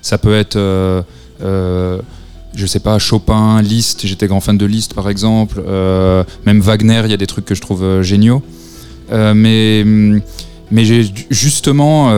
[0.05, 1.01] ça peut être, euh,
[1.43, 1.99] euh,
[2.55, 4.07] je sais pas, Chopin, Liszt.
[4.07, 5.63] J'étais grand fan de Liszt, par exemple.
[5.67, 8.43] Euh, même Wagner, il y a des trucs que je trouve géniaux.
[9.11, 9.85] mais
[10.71, 10.85] mais
[11.31, 12.11] justement,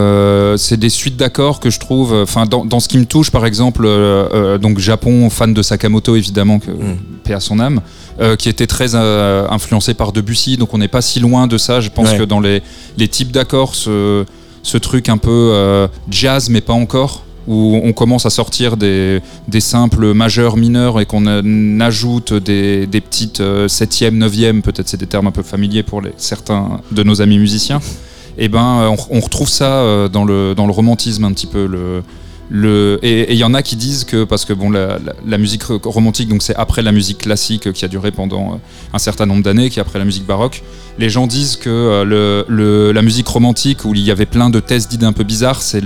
[0.57, 2.13] c'est des suites d'accords que je trouve.
[2.13, 3.87] Enfin, dans, ce qui me touche, par exemple,
[4.61, 6.97] donc Japon, fan de Sakamoto évidemment, que, mm.
[7.23, 7.83] paix à son âme,
[8.39, 10.57] qui était très influencé par Debussy.
[10.57, 11.81] Donc on n'est pas si loin de ça.
[11.81, 12.63] Je pense que dans les,
[12.99, 14.25] les types d'accords, ce,
[14.63, 19.21] ce, truc un peu jazz, mais pas encore où on commence à sortir des,
[19.61, 25.27] simples majeurs, mineurs et qu'on ajoute des, petites euh, septièmes, neuvièmes, peut-être c'est des termes
[25.27, 27.81] un peu familiers pour certains de nos amis musiciens.
[28.39, 31.47] Et eh ben, euh, on, retrouve ça euh, dans le, dans le romantisme un petit
[31.47, 32.03] peu.
[32.49, 35.65] Le, et il y en a qui disent que parce que bon la, la, musique
[35.65, 38.61] romantique donc c'est après la musique classique qui a duré pendant
[38.93, 40.63] un certain nombre d'années qui est après la musique baroque
[40.99, 44.51] les gens disent que euh, le, le, la musique romantique où il y avait plein
[44.51, 45.83] de tests d'idées un peu bizarres, c'est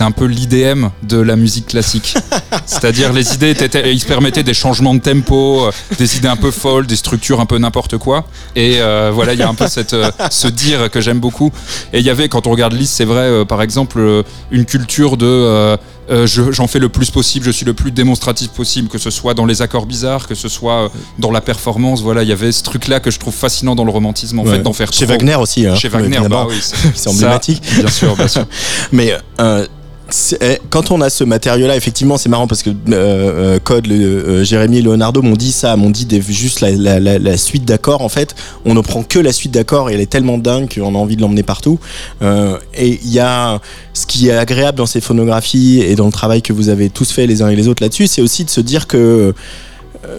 [0.00, 2.16] un peu l'IDM de la musique classique.
[2.66, 6.36] C'est-à-dire les idées étaient, ils se permettaient des changements de tempo, euh, des idées un
[6.36, 8.26] peu folles, des structures un peu n'importe quoi.
[8.54, 9.96] Et euh, voilà, il y a un peu cette,
[10.30, 11.50] ce dire que j'aime beaucoup.
[11.92, 15.26] Et il y avait, quand on regarde Liszt, c'est vrai, par exemple, une culture de
[15.26, 15.75] euh,
[16.08, 19.46] j'en fais le plus possible, je suis le plus démonstratif possible, que ce soit dans
[19.46, 20.88] les accords bizarres, que ce soit euh,
[21.18, 22.02] dans la performance.
[22.02, 24.60] Voilà, il y avait ce truc-là que je trouve fascinant dans le romantisme, en fait,
[24.60, 25.66] d'en faire Chez Wagner aussi.
[25.66, 27.62] Hein, Chez Wagner, bah oui, c'est emblématique.
[27.78, 28.46] bien sûr, bien sûr.
[28.92, 29.66] Mais euh,
[30.70, 34.78] quand on a ce matériau-là, effectivement, c'est marrant parce que euh, euh Code, euh, Jérémy
[34.78, 38.02] et Leonardo m'ont dit ça, m'ont dit juste la, la, la, suite d'accords.
[38.02, 40.94] En fait, on ne prend que la suite d'accords et elle est tellement dingue qu'on
[40.94, 41.80] a envie de l'emmener partout.
[42.22, 43.60] Euh, et il y a
[43.94, 47.10] ce qui est agréable dans ces phonographies et dans le travail que vous avez tous
[47.10, 49.34] fait les uns et les autres là-dessus, c'est aussi de se dire que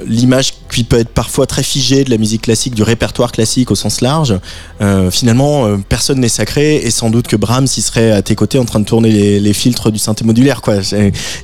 [0.05, 3.75] l'image qui peut être parfois très figée de la musique classique, du répertoire classique au
[3.75, 4.37] sens large,
[4.81, 8.35] euh, finalement, euh, personne n'est sacré et sans doute que Brahms y serait à tes
[8.35, 10.61] côtés en train de tourner les, filtres du synthé modulaire.
[10.61, 10.75] Quoi.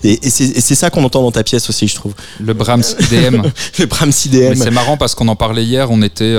[0.04, 2.14] Et, c'est ça qu'on entend dans ta pièce aussi, je trouve.
[2.40, 3.42] Le Brahms IDM.
[3.80, 4.56] le Brahms IDM.
[4.56, 6.36] C'est marrant parce qu'on en parlait hier, on était,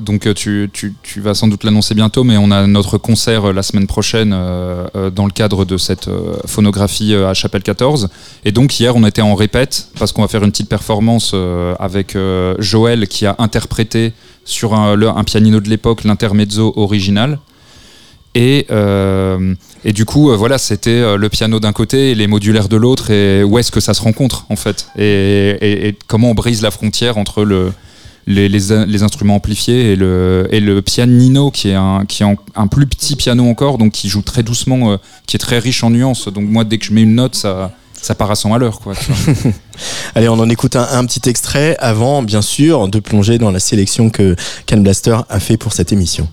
[0.00, 3.62] donc tu, tu, tu, vas sans doute l'annoncer bientôt, mais on a notre concert la
[3.62, 6.08] semaine prochaine dans le cadre de cette
[6.46, 8.08] phonographie à Chapelle 14.
[8.44, 11.74] Et donc hier, on était en répète parce qu'on va faire une petite performance euh,
[11.78, 14.12] avec euh, Joël qui a interprété
[14.44, 17.38] sur un, un pianino de l'époque l'intermezzo original.
[18.34, 22.76] Et, euh, et, du coup, voilà, c'était le piano d'un côté et les modulaires de
[22.76, 23.10] l'autre.
[23.10, 24.88] Et où est-ce que ça se rencontre, en fait?
[24.98, 27.72] Et, comment on brise la frontière entre le,
[28.26, 32.66] les, les, instruments amplifiés et le, et le pianino, qui est, un, qui est un
[32.66, 36.28] plus petit piano encore, donc qui joue très doucement, qui est très riche en nuances.
[36.28, 37.72] Donc moi, dès que je mets une note, ça,
[38.06, 38.78] ça part à 100 à l'heure.
[38.78, 38.94] Quoi,
[40.14, 44.10] Allez, on en écoute un, petit extrait avant, bien sûr, de plonger dans la sélection
[44.10, 44.36] que
[44.68, 46.28] Can Blaster a fait pour cette émission.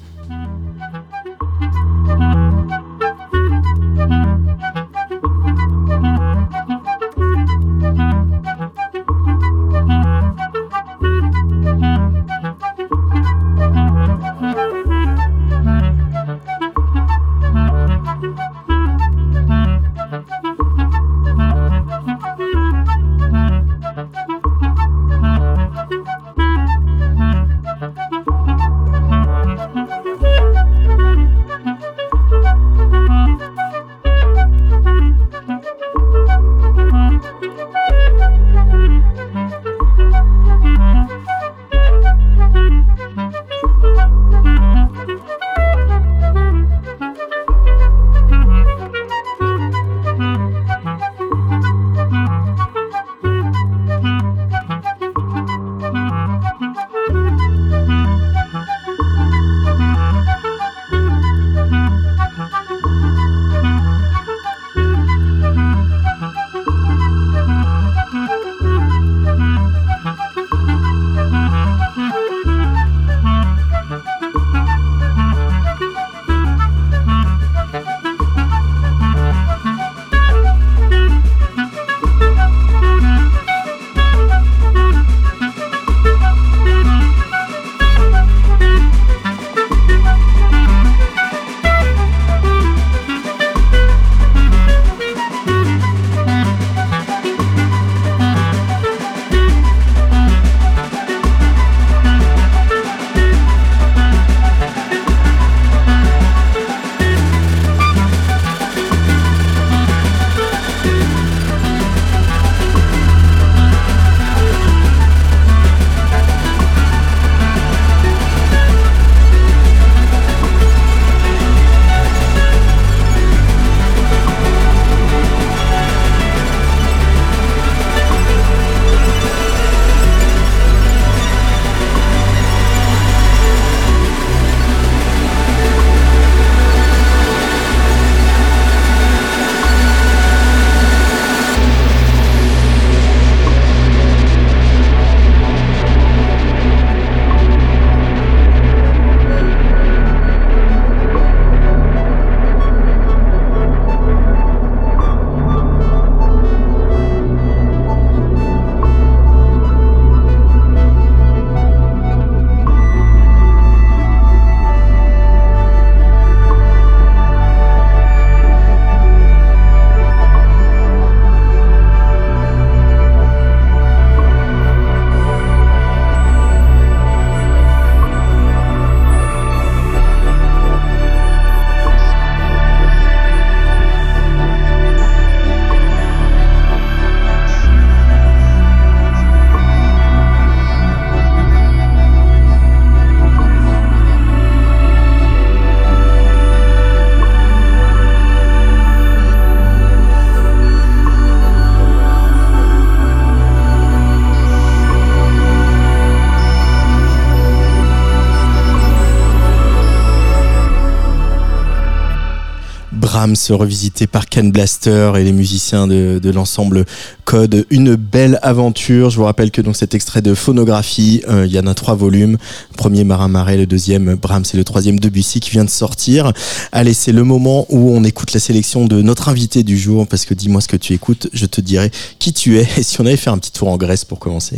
[213.24, 216.84] Brahms revisité par Ken Blaster et les musiciens de, de l'ensemble
[217.24, 217.66] Code.
[217.70, 219.12] Une belle aventure.
[219.12, 221.96] Je vous rappelle que donc cet extrait de phonographie, euh, il y en a trois
[221.96, 222.38] volumes.
[222.76, 226.34] Premier Marin Marais, le deuxième Brahms et le troisième Debussy qui vient de sortir.
[226.74, 230.26] Allez, c'est le moment où on écoute la sélection de notre invité du jour parce
[230.26, 233.06] que dis-moi ce que tu écoutes, je te dirai qui tu es et si on
[233.06, 234.58] avait fait un petit tour en Grèce pour commencer.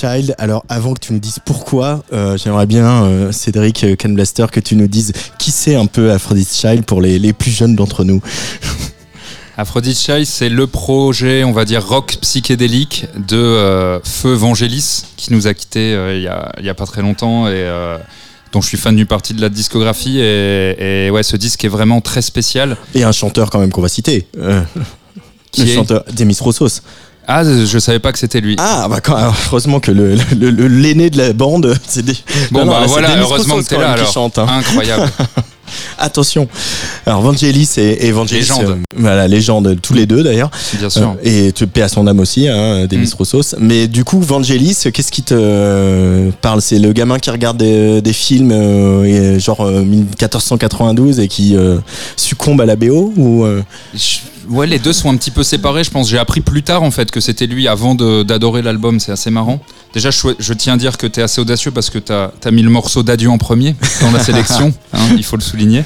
[0.00, 0.34] Child.
[0.38, 4.60] Alors avant que tu nous dises pourquoi, euh, j'aimerais bien euh, Cédric euh, Canblaster que
[4.60, 8.04] tu nous dises qui c'est un peu Aphrodite Child pour les, les plus jeunes d'entre
[8.04, 8.22] nous.
[9.58, 15.46] Aphrodite Child, c'est le projet, on va dire, rock psychédélique de Feu Vangelis, qui nous
[15.46, 17.68] a quittés il, y a, a pas très longtemps et
[18.52, 20.18] dont je suis fan du parti de la discographie.
[20.18, 22.78] Et, et, ouais, ce disque est vraiment très spécial.
[22.94, 24.26] Et un chanteur quand même qu'on va citer.
[25.52, 26.80] qui le est chanteur Demis Roussos.
[27.32, 28.56] Ah, je savais pas que c'était lui.
[28.58, 32.14] Ah, bah quand, alors, heureusement que le, le, le, l'aîné de la bande, c'est des.
[32.50, 34.12] Bon, bah voilà, heureusement que t'es là alors.
[34.12, 34.46] Chante, hein.
[34.50, 35.08] Incroyable.
[35.98, 36.48] Attention.
[37.06, 38.64] Alors Vangelis et Evangelis, légende.
[38.70, 40.50] Euh, voilà, légende tous les deux d'ailleurs.
[40.76, 41.14] Bien sûr.
[41.24, 43.14] Euh, et tu paix à son âme aussi, hein, Demis Mm.
[43.16, 43.54] Roussos.
[43.60, 46.60] Mais du coup, Vangelis, qu'est-ce qui te euh, parle?
[46.60, 48.50] C'est le gamin qui regarde des, des films
[49.04, 51.54] et, genre euh, 1492 et qui
[52.16, 53.46] succombe à la BO ou
[53.94, 54.18] Je-
[54.50, 56.08] Ouais, les deux sont un petit peu séparés, je pense.
[56.08, 59.60] J'ai appris plus tard en fait que c'était lui avant d'adorer l'album, c'est assez marrant.
[59.94, 62.70] Déjà, je tiens à dire que t'es assez audacieux parce que t'as as mis le
[62.70, 65.84] morceau d'adieu en premier dans la sélection, hein, il faut le souligner.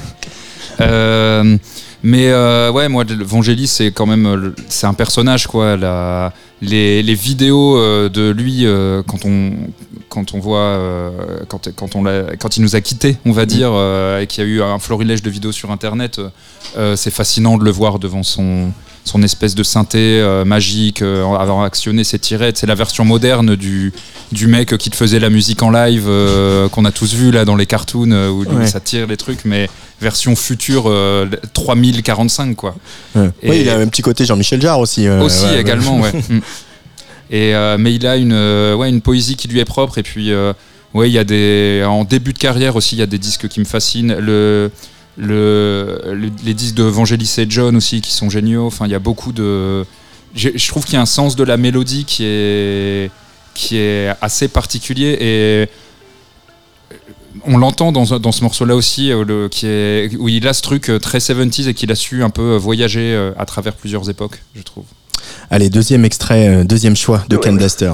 [0.81, 1.57] Euh,
[2.05, 5.75] mais euh, ouais, moi, Vangelis, c'est quand même euh, c'est un personnage quoi.
[5.75, 9.51] La- les, les vidéos euh, de lui euh, quand on
[10.07, 11.11] quand on voit
[11.49, 14.43] quand quand on l'a quand il nous a quittés, on va dire, euh, et qu'il
[14.43, 16.21] y a eu un florilège de vidéos sur internet.
[16.95, 18.71] c'est fascinant de le voir devant son
[19.03, 22.57] son espèce de synthé euh, magique, euh, avoir actionné ses tirettes.
[22.57, 23.93] C'est la version moderne du,
[24.31, 27.45] du mec qui te faisait la musique en live, euh, qu'on a tous vu là
[27.45, 28.65] dans les cartoons, où Ouais.
[28.65, 29.69] ça tire les trucs, mais
[30.01, 32.75] version future euh, 3045 quoi.
[33.15, 33.29] ouais.
[33.41, 35.07] Et- Ouais, il a un petit côté Jean-Michel Jarre aussi.
[35.07, 36.11] euh, Aussi ouais, également, ouais.
[36.29, 36.39] Mm.
[37.31, 39.97] Et euh, mais il a une, euh, ouais, une poésie qui lui est propre.
[39.97, 40.53] Et puis, euh,
[40.93, 43.47] ouais, il y a des, en début de carrière aussi, il y a des disques
[43.47, 44.13] qui me fascinent.
[44.19, 44.69] Le,
[45.17, 48.67] le, le- les disques de Vangelis et John aussi qui sont géniaux.
[48.67, 49.85] Enfin, il y a beaucoup de.
[50.35, 53.09] j'ai- Je trouve qu'il y a un sens de la mélodie qui est,
[53.55, 55.69] qui est assez particulier et
[57.43, 60.61] on l'entend dans, dans ce morceau-là aussi, euh, le, qui est, où il a ce
[60.61, 64.09] truc euh, très 70s et qu'il a su un peu euh, voyager à travers plusieurs
[64.09, 64.85] époques, je trouve.
[65.49, 67.93] Allez, deuxième extrait, deuxième choix de Ken Blaster.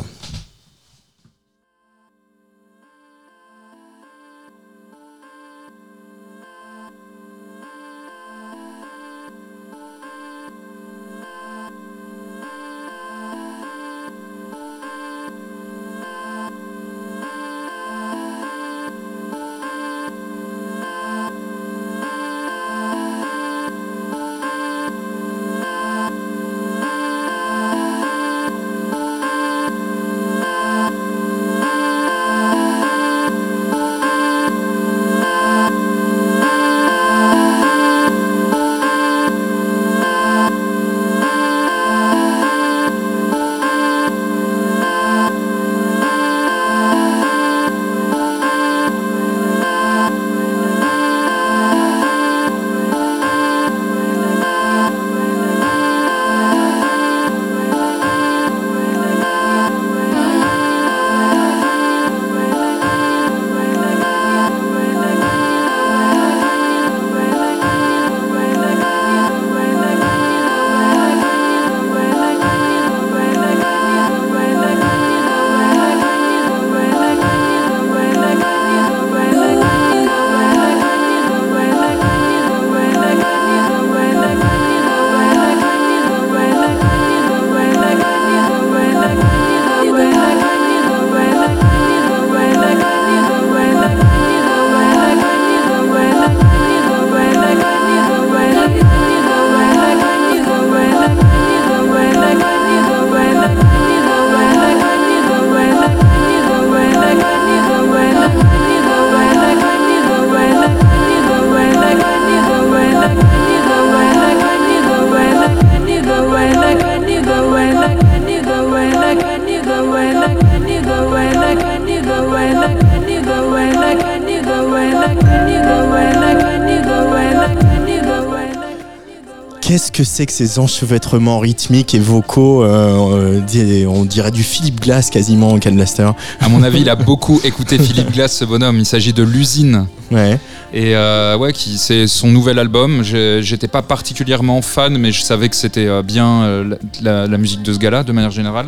[130.26, 135.76] Que ces enchevêtrements rythmiques et vocaux euh, euh, On dirait du Philippe Glass quasiment, Ken
[135.76, 136.10] Blaster.
[136.40, 138.78] À mon avis, il a beaucoup écouté Philippe Glass, ce bonhomme.
[138.80, 139.88] Il s'agit de l'usine.
[140.12, 140.40] Ouais.
[140.74, 143.04] Et euh, ouais, qui c'est son nouvel album.
[143.04, 146.64] J'étais pas particulièrement fan, mais je savais que c'était bien
[147.02, 148.68] la, la, musique de ce gars-là, de manière générale.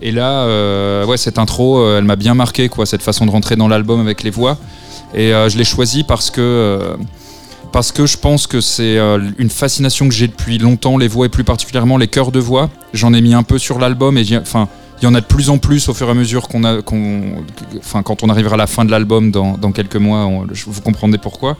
[0.00, 3.68] Et là, ouais, cette intro, elle m'a bien marqué, quoi, cette façon de rentrer dans
[3.68, 4.58] l'album avec les voix.
[5.14, 6.96] Et je l'ai choisi parce que
[7.72, 11.26] parce que je pense que c'est euh, une fascination que j'ai depuis longtemps, les voix
[11.26, 12.70] et plus particulièrement les chœurs de voix.
[12.92, 14.68] J'en ai mis un peu sur l'album et enfin,
[15.00, 16.78] il y en a de plus en plus au fur et à mesure qu'on a,
[17.78, 20.28] enfin, quand on arrivera à la fin de l'album dans, quelques mois,
[20.66, 21.56] vous comprendrez pourquoi.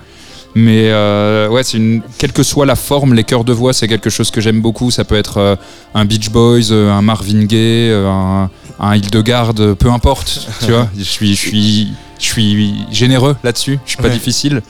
[0.54, 3.88] Mais euh, ouais, c'est une, quelle que soit la forme, les chœurs de voix, c'est
[3.88, 4.90] quelque chose que j'aime beaucoup.
[4.90, 5.56] Ça peut être euh,
[5.94, 10.46] un Beach Boys, un Marvin Gaye, un, un Hildegard, peu importe.
[10.60, 13.78] tu vois, je suis, je suis, je suis généreux là-dessus.
[13.86, 14.60] Je suis pas difficile.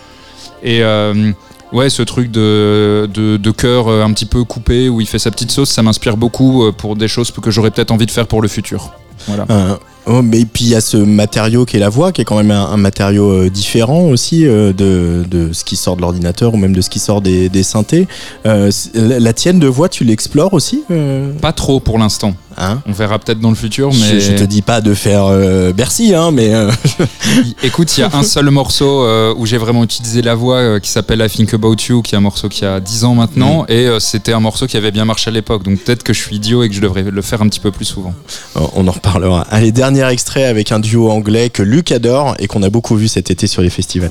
[0.63, 1.33] Et euh,
[1.73, 5.31] ouais, ce truc de, de, cœur euh, un petit peu coupé où il fait sa
[5.31, 8.27] petite sauce, ça m'inspire beaucoup euh, pour des choses que j'aurais peut-être envie de faire
[8.27, 8.93] pour le futur.
[10.07, 12.37] Oh, mais puis il y a ce matériau qui est la voix, qui est quand
[12.37, 16.81] même un, matériau différent aussi de, de, ce qui sort de l'ordinateur ou même de
[16.81, 18.09] ce qui sort des, des synthés.
[18.45, 20.83] la tienne de voix, tu l'explores aussi
[21.41, 22.35] Pas trop pour l'instant.
[22.59, 22.83] Hein?
[22.87, 26.15] On verra peut-être dans le futur, mais je, te dis pas de faire euh, Bercy,
[26.15, 26.71] hein, mais euh,
[27.63, 30.91] écoute, il y a un seul morceau euh, où j'ai vraiment utilisé la voix qui
[30.91, 33.73] s'appelle I Think About You, qui est un morceau qui a 10 ans maintenant, mm.
[33.73, 35.63] et c'était un morceau qui avait bien marché à l'époque.
[35.65, 37.71] Donc peut-être que je suis idiot et que je devrais le faire un petit peu
[37.71, 38.15] plus souvent.
[38.75, 39.47] On en reparlera.
[39.51, 43.09] Allez, dernier extrait avec un duo anglais que Luc adore et qu'on a beaucoup vu
[43.09, 44.11] cet été sur les festivals.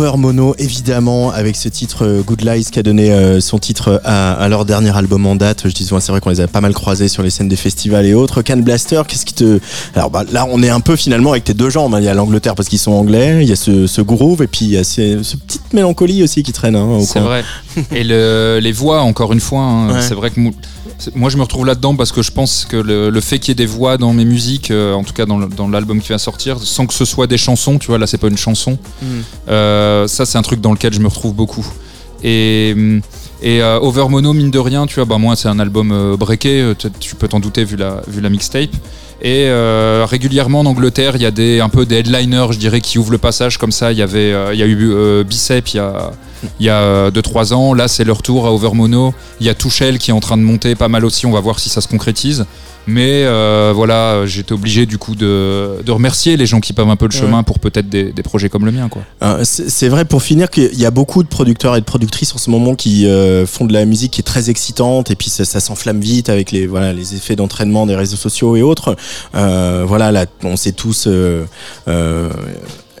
[0.00, 4.48] Mono, évidemment, avec ce titre euh, Good Lies qui a donné euh, son titre à,
[4.48, 5.68] leur dernier album en date.
[5.68, 7.56] Je dis souvent, c'est vrai qu'on les a pas mal croisés sur les scènes des
[7.56, 8.40] festivals et autres.
[8.40, 9.60] Can Blaster, qu'est-ce qui te.
[9.94, 11.94] Alors bah, là, on est un peu finalement avec tes deux jambes.
[11.94, 12.00] Hein.
[12.00, 14.64] Il y a l'Angleterre parce qu'ils sont anglais, il y a ce, groove et puis
[14.64, 16.76] il y a ce, petite mélancolie aussi qui traîne.
[16.76, 17.44] Hein, c'est vrai.
[17.92, 20.40] et les voix, encore une fois, hein, c'est vrai que
[21.14, 23.54] moi je me retrouve là-dedans parce que je pense que le, fait qu'il y ait
[23.54, 26.86] des voix dans mes musiques, euh, en tout cas dans l'album qui va sortir, sans
[26.86, 29.06] que ce soit des chansons, tu vois, là c'est pas une chanson, mm.
[29.48, 31.66] euh, ça c'est un truc dans lequel je me retrouve beaucoup.
[32.22, 32.70] Et,
[33.42, 36.72] et euh, Over Mono, mine de rien, tu vois, bah moi c'est un album breaké,
[36.98, 38.70] tu peux t'en douter vu la, vu la mixtape.
[39.22, 42.80] Et euh, régulièrement en Angleterre, il y a des, un peu des headliners, je dirais,
[42.80, 43.92] qui ouvrent le passage comme ça.
[43.92, 46.10] Il y, avait, il y a eu Bicep il y a,
[46.58, 47.74] il y a 2-3 ans.
[47.74, 49.14] Là, c'est leur tour à Overmono.
[49.40, 51.26] Il y a Touchel qui est en train de monter pas mal aussi.
[51.26, 52.46] On va voir si ça se concrétise.
[52.86, 56.96] Mais euh, voilà, j'étais obligé du coup de, de, remercier les gens qui pavent un
[56.96, 58.88] peu le chemin pour peut-être des, des, projets comme le mien.
[58.88, 59.02] Quoi.
[59.22, 62.38] Euh, c'est vrai pour finir qu'il y a beaucoup de producteurs et de productrices en
[62.38, 65.44] ce moment qui euh, font de la musique qui est très excitante et puis ça,
[65.44, 68.96] ça s'enflamme vite avec les, voilà, les effets d'entraînement des réseaux sociaux et autres.
[69.32, 71.06] voilà, là, on sait tous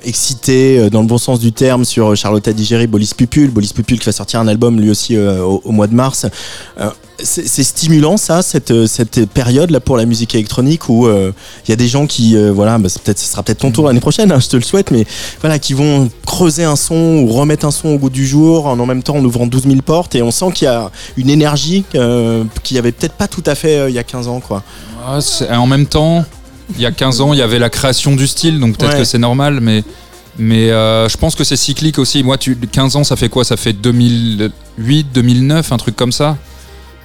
[0.04, 4.06] excité dans le bon sens du terme sur Charlotte Digéry, Bolis Pupul, Bolis Pupul qui
[4.06, 6.26] va sortir un album lui aussi au, au, mois de mars
[7.24, 11.32] c'est stimulant ça, cette, cette période là pour la musique électronique où il euh,
[11.68, 14.00] y a des gens qui, euh, voilà, bah, peut-être ce sera peut-être ton tour l'année
[14.00, 15.04] prochaine, hein, je te le souhaite, mais
[15.40, 18.78] voilà, qui vont creuser un son ou remettre un son au goût du jour en,
[18.78, 21.84] en même temps ouvrant 12 000 portes et on sent qu'il y a une énergie
[21.94, 24.62] euh, qu'il n'y avait peut-être pas tout à fait il y a 15 ans quoi.
[25.06, 25.18] Ah,
[25.58, 26.24] en même temps,
[26.76, 29.04] il y a 15 ans, il y avait la création du style, donc peut-être que
[29.04, 29.84] c'est normal, mais
[30.38, 32.22] mais je pense que c'est cyclique aussi.
[32.22, 33.44] Moi, tu, 15 ans, ça fait quoi?
[33.44, 36.36] Ça fait 2008, 2009, un truc comme ça?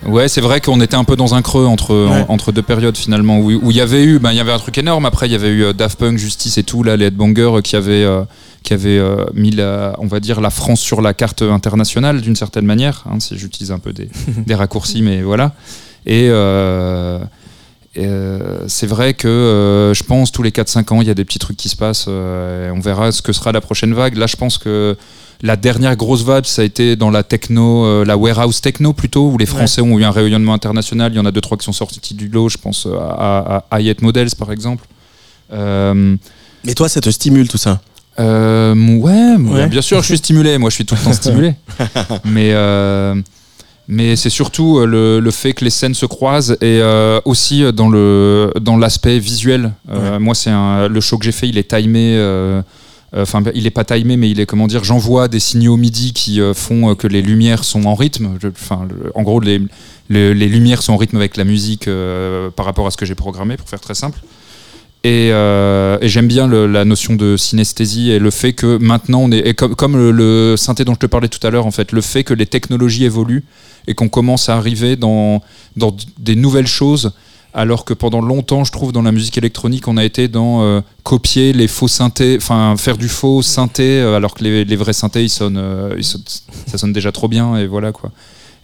[0.05, 3.39] Ouais, c'est vrai qu'on était un peu dans un creux entre, entre deux périodes finalement,
[3.39, 5.05] où il y avait eu, ben, y avait un truc énorme.
[5.05, 7.61] Après, il y avait eu euh, Daft Punk, Justice et tout, là, les headbangers euh,
[7.61, 8.23] qui avaient, euh,
[8.61, 9.01] qui avaient
[9.33, 13.03] mis, la, on va dire, la France sur la carte internationale d'une certaine manière.
[13.09, 14.09] Hein, si j'utilise un peu des,
[14.45, 15.53] des, raccourcis, mais voilà.
[16.05, 16.29] Et,
[17.95, 21.57] c'est vrai que je pense tous les 4-5 ans, il y a des petits trucs
[21.57, 22.07] qui se passent.
[22.07, 24.17] on verra ce que sera la prochaine vague.
[24.17, 24.97] Là, je pense que
[25.41, 29.29] la dernière grosse vague, ça a été dans la techno, euh, la warehouse techno plutôt,
[29.29, 31.11] où les Français ont eu un rayonnement international.
[31.13, 32.49] Il y en a deux trois qui sont sortis du lot.
[32.49, 34.85] Je pense euh, à, à, Models par exemple.
[35.53, 36.15] Euh,
[36.63, 37.81] Mais toi, ça te stimule tout ça
[38.17, 40.57] ouais, bien sûr, je suis stimulé.
[40.57, 41.53] Moi, je suis tout le temps stimulé.
[42.23, 42.53] Mais
[43.87, 46.81] mais c'est surtout le, le, fait que les scènes se croisent et
[47.25, 49.73] aussi dans le dans l'aspect visuel.
[50.19, 52.17] Moi, c'est le show que j'ai fait, il est timé.
[53.15, 54.83] Enfin, il est pas timé, mais il est comment dire.
[54.83, 58.37] J'envoie des signaux MIDI qui font que les lumières sont en rythme.
[58.47, 59.61] Enfin, en gros, les,
[60.09, 61.87] les, lumières sont en rythme avec la musique
[62.55, 64.19] par rapport à ce que j'ai programmé, pour faire très simple.
[65.05, 69.53] Euh, et, j'aime bien la notion de synesthésie et le fait que maintenant on est
[69.53, 72.33] comme, le, synthé dont je te parlais tout à l'heure en fait, le fait que
[72.33, 73.43] les technologies évoluent
[73.87, 75.41] et qu'on commence à arriver dans,
[76.17, 77.11] des nouvelles choses
[77.53, 80.81] alors que pendant longtemps, je trouve, dans la musique électronique, on a été dans euh,
[81.03, 85.23] copier les faux synthés, enfin faire du faux synthé, euh, alors que les, vrais synthés,
[85.23, 85.63] ils sonnent,
[86.01, 88.11] ça sonne déjà trop bien, et voilà quoi.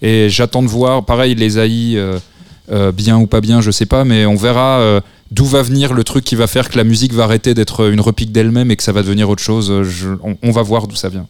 [0.02, 1.98] Et j'attends de voir, pareil, les AI,
[2.94, 5.02] bien ou pas bien, je sais pas, mais on verra
[5.32, 8.02] d'où va venir le truc qui va faire que la musique va arrêter d'être une
[8.02, 9.74] repique d'elle-même et que ça va devenir autre chose.
[10.44, 11.28] on, va voir d'où ça vient.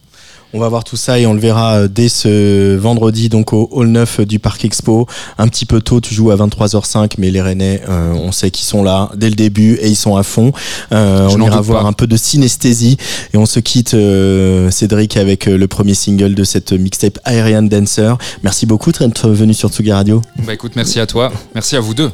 [0.54, 3.70] On va voir tout ça et on le verra euh, dès ce vendredi donc au
[3.72, 5.06] Hall 9 du Parc Expo.
[5.38, 8.66] Un petit peu tôt, tu joues à 23h05, mais les Rennais, euh, on sait qu'ils
[8.66, 10.52] sont là dès le début et ils sont à fond.
[10.92, 12.98] Euh, on ira voir un peu de synesthésie
[13.32, 13.96] et on se quitte
[14.70, 18.18] Cédric avec le premier single de cette mixtape Aerian Dancer.
[18.42, 20.20] Merci beaucoup d'être venu sur Tsuga Radio.
[20.44, 22.10] Bah écoute, merci à toi, merci à vous deux.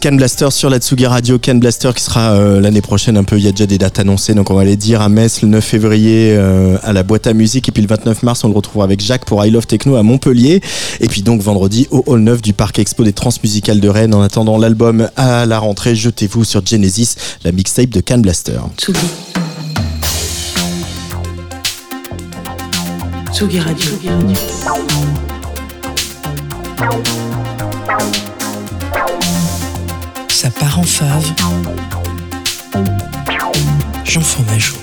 [0.00, 1.38] Can Blaster sur la Tsugi Radio.
[1.38, 3.36] Can Blaster qui sera euh, l'année prochaine un peu.
[3.36, 5.48] Il y a déjà des dates annoncées, donc on va les dire à Metz le
[5.48, 7.68] 9 février euh, à la boîte à musique.
[7.68, 10.02] Et puis le 29 mars, on le retrouvera avec Jacques pour I Love Techno à
[10.02, 10.60] Montpellier.
[11.00, 14.14] Et puis donc vendredi au Hall 9 du Parc Expo des Transmusicales de Rennes.
[14.14, 18.60] En attendant l'album à la rentrée, jetez-vous sur Genesis, la mixtape de Can Blaster.
[30.48, 31.34] Ça part en fave.
[34.02, 34.76] Jean Fromageau.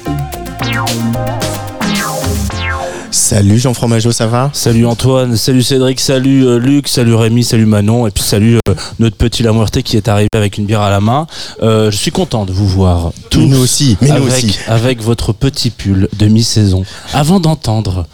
[3.10, 4.52] Salut Jean Fromageau, ça va?
[4.54, 8.76] Salut Antoine, salut Cédric, salut euh, Luc, salut Rémi, salut Manon, et puis salut euh,
[9.00, 11.26] notre petit Lamourté qui est arrivé avec une bière à la main.
[11.64, 13.40] Euh, je suis content de vous voir tous.
[13.40, 14.60] Nous aussi, mais nous avec, aussi.
[14.68, 16.84] avec votre petit pull de mi-saison.
[17.12, 18.06] Avant d'entendre,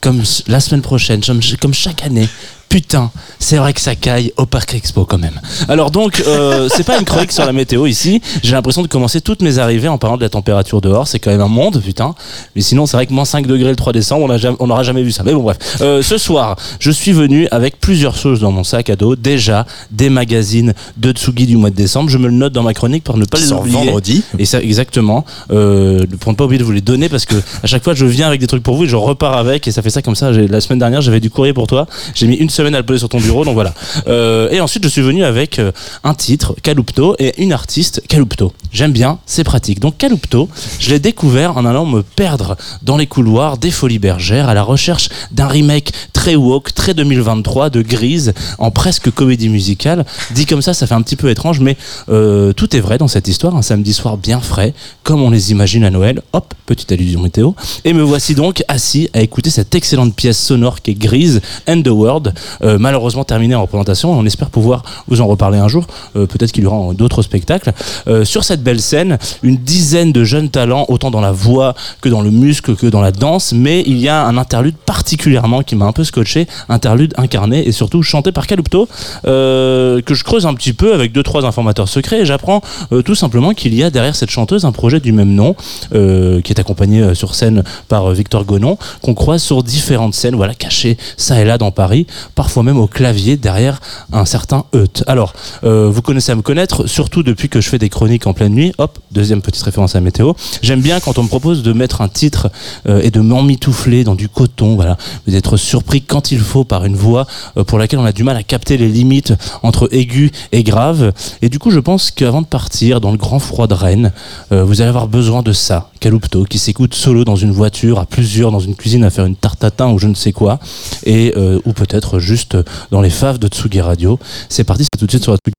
[0.00, 1.20] comme la semaine prochaine,
[1.60, 2.28] comme chaque année,
[2.68, 5.40] putain, c'est vrai que ça caille au Parc Expo quand même.
[5.68, 8.20] Alors donc, euh, c'est pas une chronique sur la météo ici.
[8.42, 11.08] J'ai l'impression de commencer toutes mes arrivées en parlant de la température dehors.
[11.08, 12.14] C'est quand même un monde, putain.
[12.54, 14.28] Mais sinon, c'est vrai que moins 5 degrés le 3 décembre,
[14.60, 15.22] on n'aura jamais vu ça.
[15.24, 15.58] Mais bon, bref.
[15.80, 19.16] Euh, ce soir, je suis venu avec plusieurs choses dans mon sac à dos.
[19.16, 22.10] Déjà, des magazines de Tsugi du mois de décembre.
[22.10, 23.76] Je me le note dans ma chronique pour ne pas les oublier.
[23.76, 24.22] vendredi.
[24.38, 25.24] Et ça, exactement.
[25.50, 28.06] Euh, pour ne pas oublier de vous les donner parce que à chaque fois, je
[28.06, 30.16] viens avec des trucs pour vous et je repars avec et ça fait ça comme
[30.16, 30.30] ça.
[30.30, 31.86] La semaine dernière, j'avais du courrier pour toi.
[32.14, 33.74] J'ai mis une semaine à le poser sur ton bureau, donc voilà.
[34.08, 35.72] Euh, et ensuite, je suis venu avec euh,
[36.04, 38.52] un titre, Calupto, et une artiste, Calupto.
[38.72, 39.80] J'aime bien, c'est pratique.
[39.80, 40.48] Donc Calupto,
[40.78, 44.62] je l'ai découvert en allant me perdre dans les couloirs des Folies Bergères à la
[44.62, 50.04] recherche d'un remake très woke, très 2023 de Grise en presque comédie musicale.
[50.32, 51.76] Dit comme ça, ça fait un petit peu étrange, mais
[52.08, 53.54] euh, tout est vrai dans cette histoire.
[53.56, 56.22] Un samedi soir bien frais, comme on les imagine à Noël.
[56.32, 57.52] Hop, petite allusion météo.
[57.84, 61.82] Et me voici donc assis à écouter cette excellente pièce sonore qui est Grise and
[61.82, 64.12] the World, euh, malheureusement terminée en représentation.
[64.12, 65.86] On espère pouvoir vous en reparler un jour.
[66.16, 67.72] Euh, Peut-être qu'il y aura d'autres spectacles.
[68.08, 72.08] Euh, sur cette belle scène, une dizaine de jeunes talents, autant dans la voix que
[72.08, 73.52] dans le muscle que dans la danse.
[73.52, 77.72] Mais il y a un interlude particulièrement qui m'a un peu scotché, interlude incarné et
[77.72, 78.88] surtout chanté par Calupto,
[79.24, 82.20] que je creuse un petit peu avec deux trois informateurs secrets.
[82.20, 82.60] Et j'apprends
[83.04, 85.54] tout simplement qu'il y a derrière cette chanteuse un projet du même nom,
[85.90, 90.96] qui est accompagné sur scène par Victor Gonon, qu'on croise sur différentes scènes, voilà, cachées
[91.16, 92.06] ça et là dans Paris,
[92.36, 93.80] parfois même au clavier derrière
[94.12, 95.02] un certain Eut.
[95.08, 95.32] Alors,
[95.64, 98.52] euh, vous connaissez à me connaître, surtout depuis que je fais des chroniques en pleine
[98.52, 98.72] nuit.
[98.78, 100.34] Hop, deuxième petite référence à météo.
[100.62, 102.50] J'aime bien quand on me propose de mettre un titre
[102.88, 106.94] euh, et de m'emmitoufler dans du coton, voilà, d'être surpris quand il faut par une
[106.94, 107.26] voix
[107.56, 109.32] euh, pour laquelle on a du mal à capter les limites
[109.62, 111.12] entre aigu et grave.
[111.40, 114.12] Et du coup, je pense qu'avant de partir dans le grand froid de Rennes,
[114.50, 118.52] vous allez avoir besoin de ça, Calupto, qui s'écoute solo dans une voiture, à plusieurs,
[118.52, 120.58] dans une cuisine, à faire une tarte ou je ne sais quoi,
[121.04, 121.34] et
[121.64, 122.56] ou peut-être juste
[122.90, 124.18] dans les faves de Tsugi Radio.
[124.48, 125.54] C'est parti, c'est tout de suite sur la Tsugi-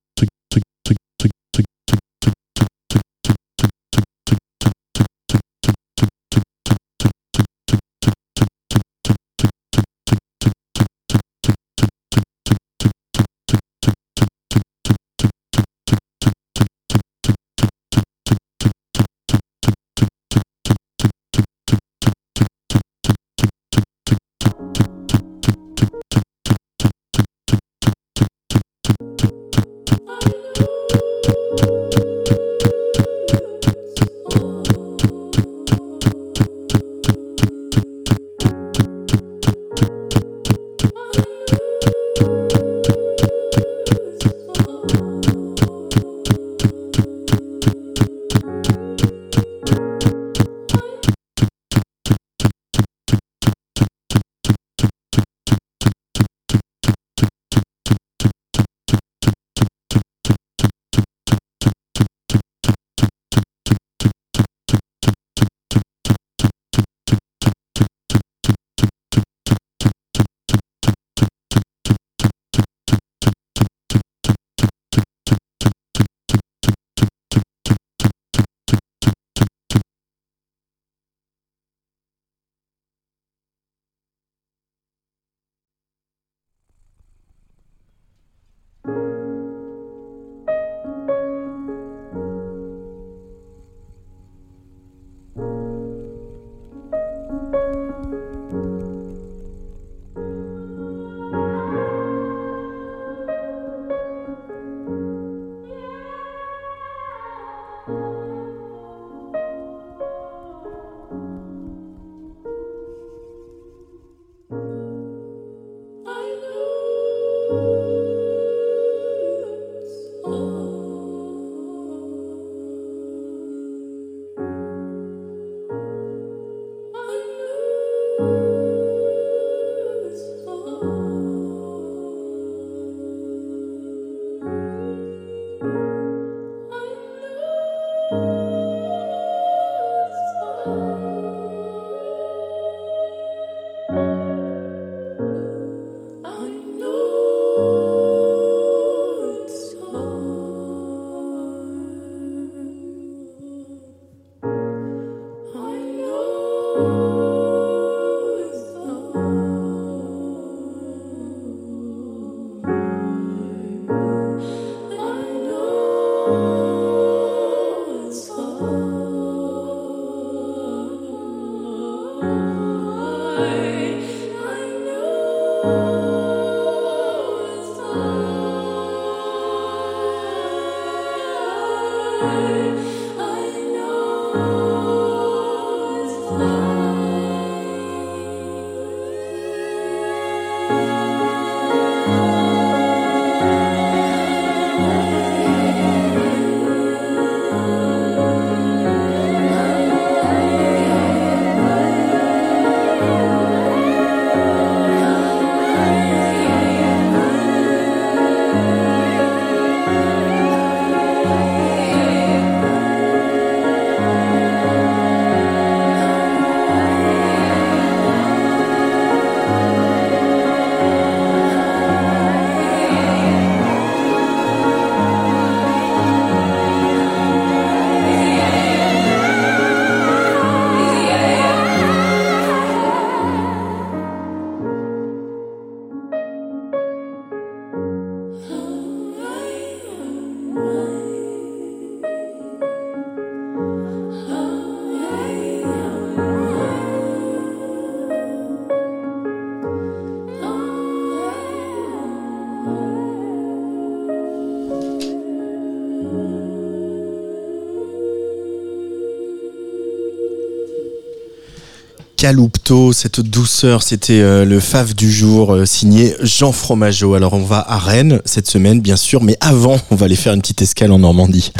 [262.27, 267.13] Calupto, cette douceur, c'était euh, le fave du jour euh, signé Jean Fromageau.
[267.13, 270.33] Alors on va à Rennes cette semaine bien sûr, mais avant on va aller faire
[270.33, 271.53] une petite escale en Normandie.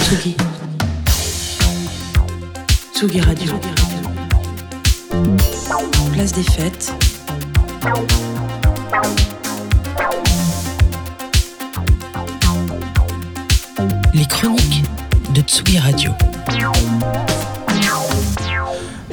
[2.94, 3.54] Tsugi Radio.
[6.12, 6.92] Place des fêtes.
[14.14, 14.84] Les chroniques
[15.34, 16.12] de Tsugi Radio.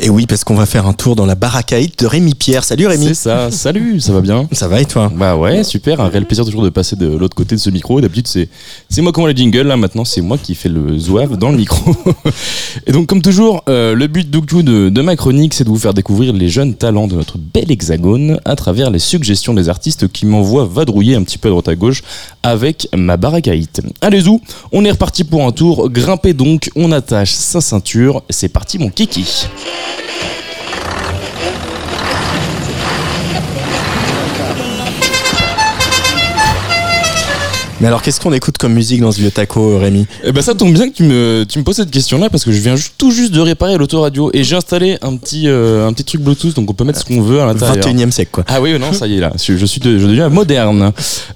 [0.06, 2.62] Et oui, parce qu'on va faire un tour dans la baracaïte de Rémi Pierre.
[2.62, 3.06] Salut Rémi.
[3.06, 4.46] C'est ça, salut, ça va bien?
[4.52, 5.10] Ça va et toi?
[5.16, 8.02] Bah ouais, super, un réel plaisir toujours de passer de l'autre côté de ce micro.
[8.02, 8.50] D'habitude, c'est,
[8.90, 11.48] c'est moi qui envoie les jingles, là maintenant, c'est moi qui fais le zouave dans
[11.48, 11.96] le micro.
[12.86, 15.94] et donc, comme toujours, euh, le but de, de ma chronique, c'est de vous faire
[15.94, 20.26] découvrir les jeunes talents de notre bel hexagone à travers les suggestions des artistes qui
[20.26, 22.02] m'envoient vadrouiller un petit peu à droite à gauche
[22.42, 23.80] avec ma baracaïte.
[24.02, 25.88] Allez, zou, on est reparti pour un tour.
[25.88, 28.22] Grimpez donc, on attache sa ceinture.
[28.28, 29.46] C'est parti, mon kiki.
[37.80, 40.54] Mais alors qu'est-ce qu'on écoute comme musique dans ce vieux taco Rémi Eh ben ça
[40.54, 43.10] tombe bien que tu me, tu me poses cette question-là parce que je viens tout
[43.10, 46.70] juste de réparer l'autoradio et j'ai installé un petit, euh, un petit truc Bluetooth donc
[46.70, 47.84] on peut mettre ce qu'on veut à l'intérieur.
[47.84, 48.44] 21 e siècle quoi.
[48.46, 50.92] Ah oui, non, ça y est là, je, je suis de- je deviens moderne.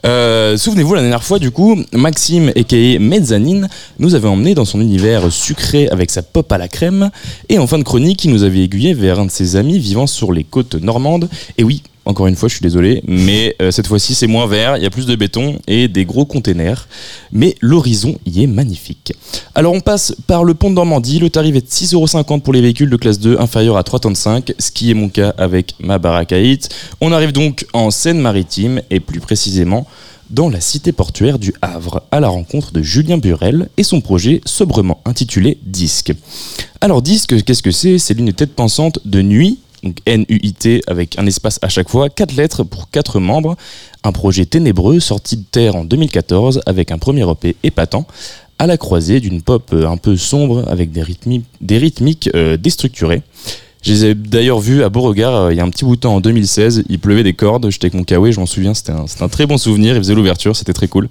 [0.06, 2.98] Euh, Souvenez-vous, la dernière fois, du coup, Maxime, a.k.a.
[3.00, 3.68] Mezzanine,
[3.98, 7.10] nous avait emmené dans son univers sucré avec sa pop à la crème.
[7.48, 10.06] Et en fin de chronique, il nous avait aiguillé vers un de ses amis vivant
[10.06, 11.28] sur les côtes normandes.
[11.58, 14.78] Et oui, encore une fois, je suis désolé, mais euh, cette fois-ci, c'est moins vert,
[14.78, 16.88] il y a plus de béton et des gros containers.
[17.32, 19.12] Mais l'horizon y est magnifique.
[19.54, 21.18] Alors, on passe par le pont de Normandie.
[21.18, 24.70] Le tarif est de 6,50€ pour les véhicules de classe 2 inférieurs à 3,35, ce
[24.70, 26.70] qui est mon cas avec ma baracaïte.
[27.02, 29.86] On arrive donc en Seine-Maritime et plus précisément
[30.30, 34.40] dans la cité portuaire du Havre, à la rencontre de Julien Burel et son projet
[34.46, 36.12] sobrement intitulé Disque.
[36.80, 37.98] Alors Disque, qu'est-ce que c'est?
[37.98, 42.34] C'est l'unité de pensante de Nuit, donc N-U-I-T avec un espace à chaque fois, quatre
[42.36, 43.56] lettres pour quatre membres,
[44.04, 48.06] un projet ténébreux sorti de terre en 2014 avec un premier EP épatant,
[48.58, 53.22] à la croisée d'une pop un peu sombre avec des rythmiques euh, déstructurées.
[53.82, 56.00] Je les ai d'ailleurs vus à Beauregard euh, il y a un petit bout de
[56.00, 56.84] temps en 2016.
[56.88, 59.46] Il pleuvait des cordes, j'étais avec mon kawaii, je m'en souviens, c'était un, un très
[59.46, 59.94] bon souvenir.
[59.94, 61.08] Il faisait l'ouverture, c'était très cool.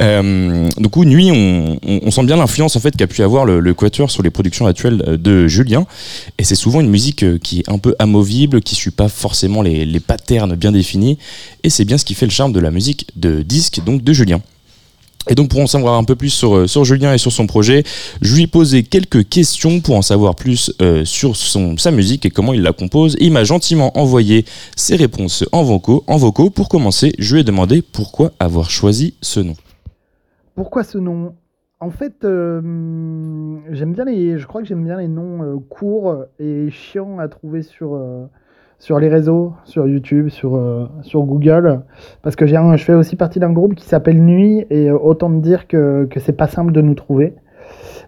[0.00, 3.44] Euh, du coup, Nuit, on, on- on sent bien l'influence en fait qu'a pu avoir
[3.44, 5.86] le, le Quatuor sur les productions actuelles euh, de Julien.
[6.38, 9.60] Et c'est souvent une musique euh, qui est un peu amovible, qui suit pas forcément
[9.60, 11.18] les, les patterns bien définis.
[11.64, 14.12] Et c'est bien ce qui fait le charme de la musique de disque, donc de
[14.12, 14.40] Julien.
[15.28, 17.46] Et donc pour en savoir un peu plus sur, euh, sur Julien et sur son
[17.46, 17.82] projet,
[18.22, 22.24] je lui ai posé quelques questions pour en savoir plus euh, sur son, sa musique
[22.24, 23.16] et comment il la compose.
[23.16, 24.44] Et il m'a gentiment envoyé
[24.76, 26.04] ses réponses en vocaux.
[26.06, 26.18] En.
[26.28, 29.54] Pour commencer, je lui ai demandé pourquoi avoir choisi ce nom.
[30.54, 31.34] Pourquoi ce nom?
[31.80, 32.60] En fait, euh,
[33.70, 37.62] j'aime bien les, je crois que j'aime bien les noms courts et chiants à trouver
[37.62, 37.96] sur
[38.78, 41.80] sur les réseaux, sur YouTube, sur euh, sur Google,
[42.22, 44.96] parce que j'ai un- je fais aussi partie d'un groupe qui s'appelle Nuit et euh,
[44.96, 47.34] autant me dire que que c'est pas simple de nous trouver.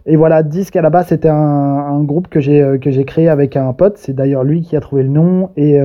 [0.07, 3.05] Et voilà, Disque à la base c'était un, un, groupe que j'ai euh, que j'ai
[3.05, 3.99] créé avec un pote.
[3.99, 5.77] C'est d'ailleurs lui qui a trouvé le nom et,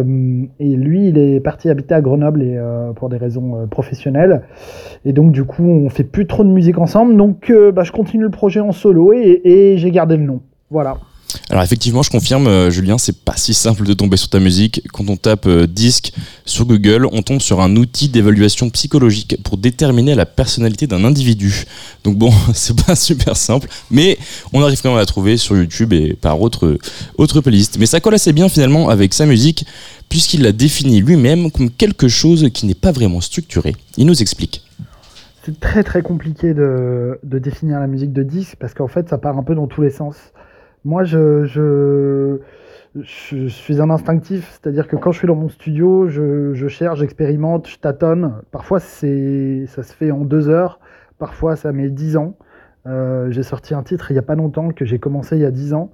[0.59, 4.43] et lui il est parti habiter à Grenoble et euh, pour des raisons professionnelles.
[5.03, 7.17] Et donc du coup on fait plus trop de musique ensemble.
[7.17, 10.41] Donc bah, je continue le projet en solo et, et j'ai gardé le nom.
[10.69, 10.95] Voilà.
[11.49, 14.81] Alors effectivement, je confirme, euh, Julien, c'est pas si simple de tomber sur ta musique.
[14.93, 16.11] Quand on tape euh, disque
[16.45, 21.65] sur Google, on tombe sur un outil d'évaluation psychologique pour déterminer la personnalité d'un individu.
[22.03, 24.17] Donc bon, c'est pas super simple, mais
[24.53, 26.77] on arrive quand même à la trouver sur YouTube et par autre
[27.17, 27.77] autre playlist.
[27.79, 29.65] Mais ça colle assez bien finalement avec sa musique,
[30.09, 33.75] puisqu'il la définit lui-même comme quelque chose qui n'est pas vraiment structuré.
[33.97, 34.61] Il nous explique
[35.45, 39.19] c'est très très compliqué de, de, définir la musique de disque parce qu'en fait ça
[39.19, 40.15] part un peu dans tous les sens.
[40.85, 42.37] Moi, je, je,
[42.95, 46.99] je, suis un instinctif, c'est-à-dire que quand je suis dans mon studio, je, je cherche,
[46.99, 48.35] j'expérimente, je tâtonne.
[48.51, 50.79] Parfois, ça se fait en deux heures,
[51.17, 52.35] parfois, ça met dix ans.
[52.85, 55.45] Euh, j'ai sorti un titre il n'y a pas longtemps que j'ai commencé il y
[55.45, 55.89] a dix ans.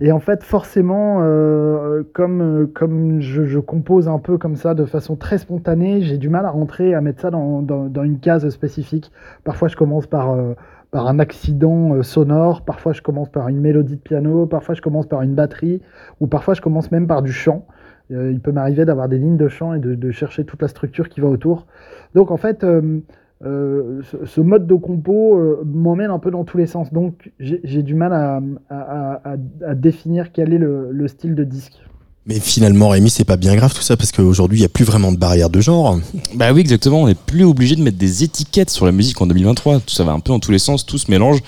[0.00, 4.84] Et en fait, forcément, euh, comme, comme je, je, compose un peu comme ça, de
[4.84, 8.18] façon très spontanée, j'ai du mal à rentrer, à mettre ça dans, dans, dans une
[8.18, 9.12] case spécifique.
[9.44, 10.54] Parfois, je commence par, euh,
[10.94, 14.80] par un accident euh, sonore, parfois je commence par une mélodie de piano, parfois je
[14.80, 15.82] commence par une batterie,
[16.20, 17.66] ou parfois je commence même par du chant.
[18.12, 21.08] Euh, il peut m'arriver d'avoir des lignes de chant et de, chercher toute la structure
[21.08, 21.66] qui va autour.
[22.14, 23.00] Donc en fait, euh,
[23.42, 26.92] ce, mode de compo m'emmène un peu dans tous les sens.
[26.92, 28.12] Donc j'ai du mal
[28.70, 31.82] à, définir quel est le style de disque.
[32.26, 34.84] Mais finalement, Rémi, c'est pas bien grave tout ça parce qu'aujourd'hui, il n'y a plus
[34.84, 35.98] vraiment de barrière de genre.
[36.34, 37.02] Bah oui, exactement.
[37.02, 39.80] On n'est plus obligé de mettre des étiquettes sur la musique en 2023.
[39.80, 41.40] Tout ça va un peu dans tous les sens, tout se mélange.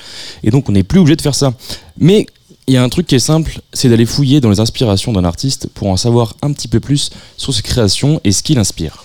[0.45, 1.55] Et donc, on n'est plus obligé de faire ça.
[1.99, 2.27] Mais
[2.67, 5.25] il y a un truc qui est simple, c'est d'aller fouiller dans les inspirations d'un
[5.25, 9.05] artiste pour en savoir un petit peu plus sur ses créations et ce qui l'inspire.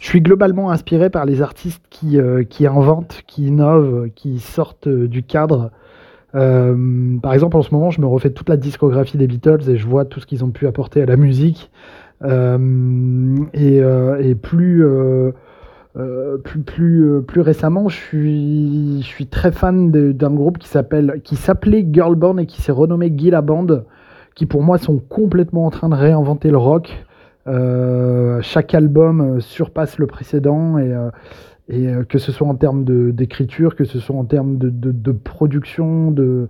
[0.00, 4.86] Je suis globalement inspiré par les artistes qui, euh, qui inventent, qui innovent, qui sortent
[4.86, 5.70] euh, du cadre
[6.34, 9.76] euh, par exemple, en ce moment, je me refais toute la discographie des Beatles et
[9.76, 11.70] je vois tout ce qu'ils ont pu apporter à la musique.
[12.22, 14.84] Euh, et, euh, et, plus,
[16.44, 17.96] plus, plus, récemment, je
[19.02, 23.40] suis, très fan d'un groupe qui s'appelle, qui s'appelait Girlborn et qui s'est renommé Gila
[23.40, 23.84] Band,
[24.34, 27.04] qui pour moi sont complètement en train de réinventer le rock.
[28.42, 30.94] chaque album surpasse le précédent et,
[31.68, 34.92] et euh, que ce soit en termes d'écriture, que ce soit en termes de, de,
[34.92, 36.48] de production, de,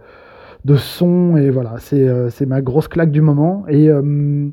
[0.65, 4.49] de son et voilà c'est euh, c'est ma grosse claque du moment et euh,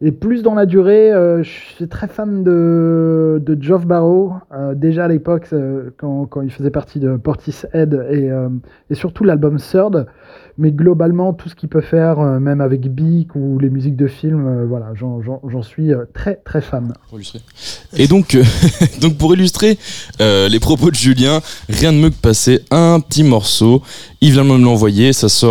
[0.00, 1.10] et plus dans la durée
[1.42, 4.34] je suis très fan de de Geoff Barrow
[4.74, 5.48] déjà à l'époque
[5.96, 8.30] quand, quand il faisait partie de Portishead et
[8.90, 10.06] et surtout l'album Third
[10.58, 14.06] mais globalement, tout ce qu'il peut faire, euh, même avec Bic ou les musiques de
[14.06, 16.94] films, euh, voilà, j'en suis euh, très très fan.
[17.96, 18.36] Et donc,
[19.00, 19.78] donc pour illustrer
[20.18, 23.82] les propos de Julien, rien de mieux que passer un petit morceau.
[24.20, 25.45] Il vient de me l'envoyer, ça sort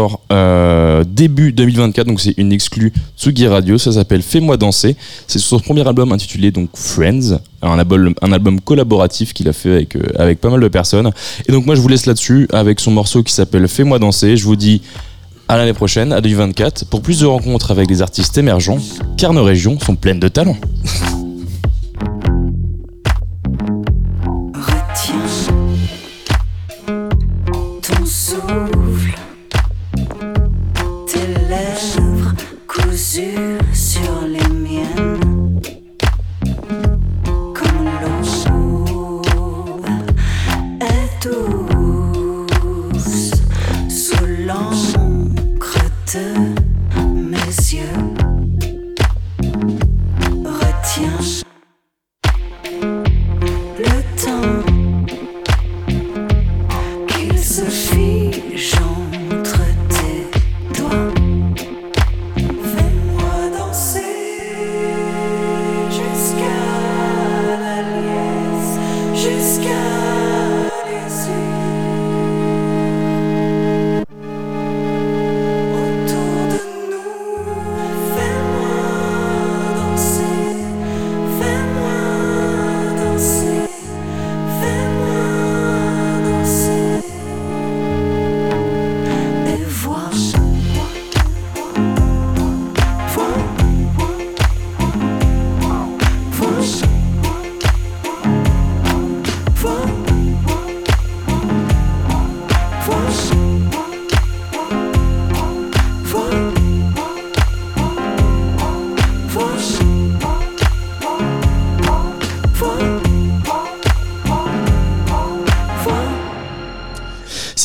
[1.06, 4.96] début 2024, donc c'est une exclue Tsugi Radio, ça s'appelle Fais-moi danser.
[5.28, 10.42] C'est son premier album intitulé donc Friends, un album, collaboratif qu'il a fait avec, avec
[10.42, 11.12] pas mal de personnes.
[11.48, 14.38] Et donc moi je vous laisse là-dessus avec son morceau qui s'appelle Fais-moi danser.
[14.38, 14.82] Je vous dis
[15.48, 18.80] à l'année prochaine, à 2024, pour plus de rencontres avec des artistes émergents,
[19.18, 20.58] car nos régions sont pleines de talents.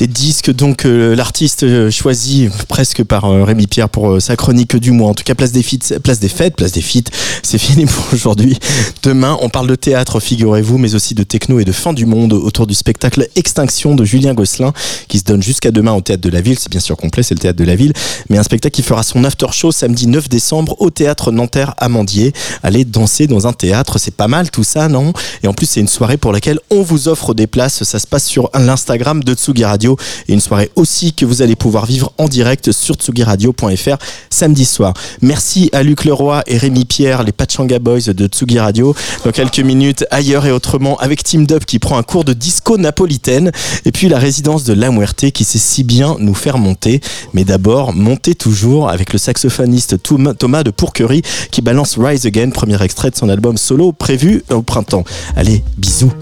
[0.01, 4.75] Ces disques, donc euh, l'artiste euh, choisi presque par euh, Rémi Pierre pour sa chronique
[4.77, 5.11] du mois.
[5.11, 7.11] En tout cas, place des, feats, place des fêtes, place des feats.
[7.43, 8.59] C'est fini pour aujourd'hui.
[9.03, 12.33] Demain, on parle de théâtre, figurez-vous, mais aussi de techno et de fin du monde
[12.33, 14.73] autour du spectacle Extinction de Julien Gosselin
[15.09, 16.59] qui se donne jusqu'à demain au théâtre de la ville.
[16.59, 17.93] C'est bien sûr complet, c'est le théâtre de la ville,
[18.31, 22.33] mais un spectacle qui fera son after show samedi 9 décembre au théâtre Nanterre Amandier.
[22.63, 25.13] Aller danser dans un théâtre, c'est pas mal tout ça, non?
[25.43, 27.85] Et en plus, c'est une soirée pour laquelle on vous offre des places.
[27.85, 29.90] Ça se passe sur l'Instagram de Tsugi Radio
[30.29, 33.97] et une soirée aussi que vous allez pouvoir vivre en direct sur tsugiradio.fr
[34.31, 34.95] samedi soir.
[35.23, 38.95] Merci à Luc Leroy et Rémi Pierre, les Pachanga Boys de Tsugi Radio.
[39.25, 42.79] Dans quelques minutes, ailleurs et autrement, avec Team Dub qui prend un cours de disco
[42.79, 43.53] napolitaine
[43.85, 47.01] et puis la résidence de La Muerte qui sait si bien nous faire monter.
[47.35, 52.83] Mais d'abord, monter toujours avec le saxophoniste Thomas de Pourquerie qui balance Rise Again, premier
[52.83, 55.05] extrait de son album solo prévu au printemps.
[55.37, 56.13] Allez, bisous.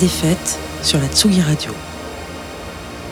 [0.00, 1.70] Des fêtes sur la Tsugi Radio.